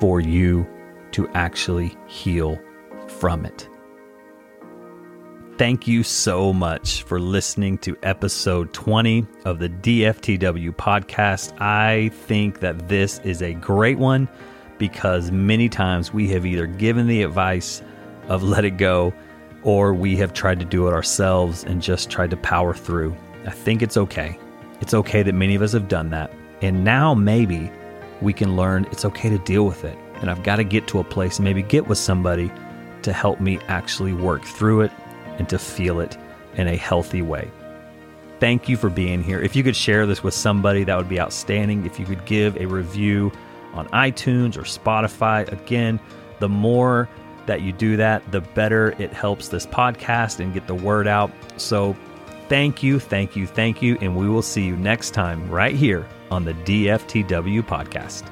for 0.00 0.18
you 0.18 0.66
to 1.12 1.28
actually 1.34 1.94
heal 2.06 2.58
from 3.06 3.44
it. 3.44 3.68
Thank 5.58 5.86
you 5.86 6.04
so 6.04 6.54
much 6.54 7.02
for 7.02 7.20
listening 7.20 7.76
to 7.78 7.98
episode 8.02 8.72
20 8.72 9.26
of 9.44 9.58
the 9.58 9.68
DFTW 9.68 10.74
podcast. 10.74 11.52
I 11.60 12.08
think 12.08 12.60
that 12.60 12.88
this 12.88 13.18
is 13.24 13.42
a 13.42 13.52
great 13.52 13.98
one 13.98 14.26
because 14.78 15.30
many 15.30 15.68
times 15.68 16.12
we 16.12 16.28
have 16.28 16.46
either 16.46 16.66
given 16.66 17.06
the 17.06 17.22
advice 17.22 17.82
of 18.28 18.42
let 18.42 18.64
it 18.64 18.76
go 18.76 19.12
or 19.62 19.94
we 19.94 20.16
have 20.16 20.32
tried 20.32 20.58
to 20.60 20.64
do 20.64 20.86
it 20.88 20.92
ourselves 20.92 21.64
and 21.64 21.82
just 21.82 22.10
tried 22.10 22.30
to 22.30 22.36
power 22.36 22.74
through. 22.74 23.16
I 23.46 23.50
think 23.50 23.82
it's 23.82 23.96
okay. 23.96 24.38
It's 24.80 24.94
okay 24.94 25.22
that 25.22 25.34
many 25.34 25.54
of 25.54 25.62
us 25.62 25.72
have 25.72 25.88
done 25.88 26.10
that. 26.10 26.30
And 26.62 26.84
now 26.84 27.14
maybe 27.14 27.70
we 28.20 28.32
can 28.32 28.56
learn 28.56 28.86
it's 28.90 29.04
okay 29.04 29.28
to 29.30 29.38
deal 29.38 29.64
with 29.66 29.84
it. 29.84 29.96
And 30.16 30.30
I've 30.30 30.42
got 30.42 30.56
to 30.56 30.64
get 30.64 30.86
to 30.88 31.00
a 31.00 31.04
place 31.04 31.38
and 31.38 31.44
maybe 31.44 31.62
get 31.62 31.86
with 31.86 31.98
somebody 31.98 32.50
to 33.02 33.12
help 33.12 33.40
me 33.40 33.58
actually 33.68 34.12
work 34.12 34.44
through 34.44 34.82
it 34.82 34.92
and 35.38 35.48
to 35.48 35.58
feel 35.58 36.00
it 36.00 36.16
in 36.56 36.68
a 36.68 36.76
healthy 36.76 37.22
way. 37.22 37.50
Thank 38.40 38.68
you 38.68 38.76
for 38.76 38.90
being 38.90 39.22
here. 39.22 39.40
If 39.40 39.56
you 39.56 39.62
could 39.62 39.76
share 39.76 40.06
this 40.06 40.22
with 40.22 40.34
somebody, 40.34 40.84
that 40.84 40.96
would 40.96 41.08
be 41.08 41.20
outstanding. 41.20 41.86
If 41.86 41.98
you 41.98 42.06
could 42.06 42.24
give 42.26 42.56
a 42.56 42.66
review 42.66 43.32
on 43.74 43.88
iTunes 43.88 44.56
or 44.56 44.62
Spotify, 44.62 45.50
again, 45.52 46.00
the 46.38 46.48
more 46.48 47.08
that 47.46 47.62
you 47.62 47.72
do 47.72 47.96
that, 47.96 48.30
the 48.32 48.40
better 48.40 48.94
it 48.98 49.12
helps 49.12 49.48
this 49.48 49.66
podcast 49.66 50.40
and 50.40 50.54
get 50.54 50.66
the 50.66 50.74
word 50.74 51.06
out. 51.06 51.30
So, 51.56 51.94
thank 52.48 52.82
you, 52.82 52.98
thank 52.98 53.36
you, 53.36 53.46
thank 53.46 53.82
you. 53.82 53.98
And 54.00 54.16
we 54.16 54.28
will 54.28 54.42
see 54.42 54.62
you 54.62 54.76
next 54.76 55.10
time 55.10 55.48
right 55.50 55.74
here 55.74 56.06
on 56.30 56.44
the 56.44 56.54
DFTW 56.54 57.62
podcast. 57.62 58.30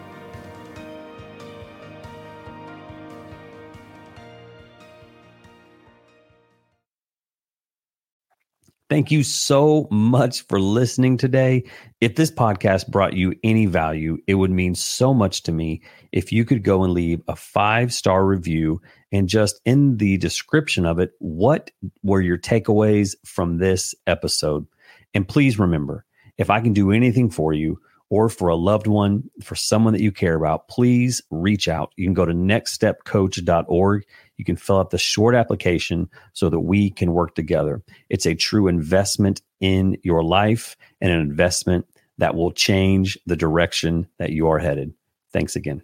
Thank 8.93 9.11
you 9.11 9.23
so 9.23 9.89
much 9.91 10.47
for 10.49 10.61
listening 10.61 11.17
today. 11.17 11.65
If 12.03 12.15
this 12.15 12.31
podcast 12.31 12.89
brought 12.89 13.15
you 13.15 13.35
any 13.43 13.65
value, 13.65 14.19
it 14.27 14.35
would 14.35 14.51
mean 14.51 14.75
so 14.75 15.15
much 15.15 15.45
to 15.45 15.51
me 15.51 15.81
if 16.13 16.31
you 16.31 16.45
could 16.45 16.63
go 16.63 16.85
and 16.85 16.93
leave 16.93 17.23
a 17.27 17.35
five 17.35 17.95
star 17.95 18.27
review 18.27 18.83
and 19.11 19.31
just 19.31 19.63
in 19.65 19.97
the 19.97 20.19
description 20.19 20.85
of 20.85 20.99
it, 20.99 21.13
what 21.21 21.71
were 22.03 22.21
your 22.21 22.37
takeaways 22.37 23.15
from 23.25 23.57
this 23.57 23.95
episode? 24.07 24.67
And 25.15 25.27
please 25.27 25.59
remember, 25.59 26.05
if 26.37 26.51
I 26.51 26.61
can 26.61 26.75
do 26.75 26.93
anything 26.93 27.31
for 27.31 27.55
you, 27.55 27.81
or 28.13 28.29
for 28.29 28.49
a 28.49 28.57
loved 28.57 28.87
one, 28.87 29.23
for 29.43 29.55
someone 29.55 29.95
that 29.95 30.03
you 30.03 30.13
care 30.13 30.35
about, 30.35 30.69
please 30.69 31.23
reach 31.31 31.67
out. 31.67 31.95
You 31.97 32.05
can 32.05 32.13
go 32.13 32.27
to 32.27 32.35
nextstepcoach.org. 32.35 34.07
You 34.43 34.45
can 34.45 34.57
fill 34.57 34.81
out 34.81 34.91
the 34.91 34.99
short 34.99 35.37
application 35.37 36.11
so 36.33 36.51
that 36.51 36.59
we 36.59 36.91
can 36.91 37.13
work 37.13 37.37
together. 37.37 37.81
It's 38.11 38.27
a 38.27 38.35
true 38.35 38.67
investment 38.67 39.41
in 39.61 39.97
your 40.03 40.25
life 40.25 40.77
and 41.01 41.13
an 41.13 41.21
investment 41.21 41.87
that 42.19 42.35
will 42.35 42.51
change 42.51 43.17
the 43.25 43.37
direction 43.37 44.09
that 44.19 44.31
you 44.31 44.49
are 44.49 44.59
headed. 44.59 44.95
Thanks 45.33 45.55
again. 45.55 45.81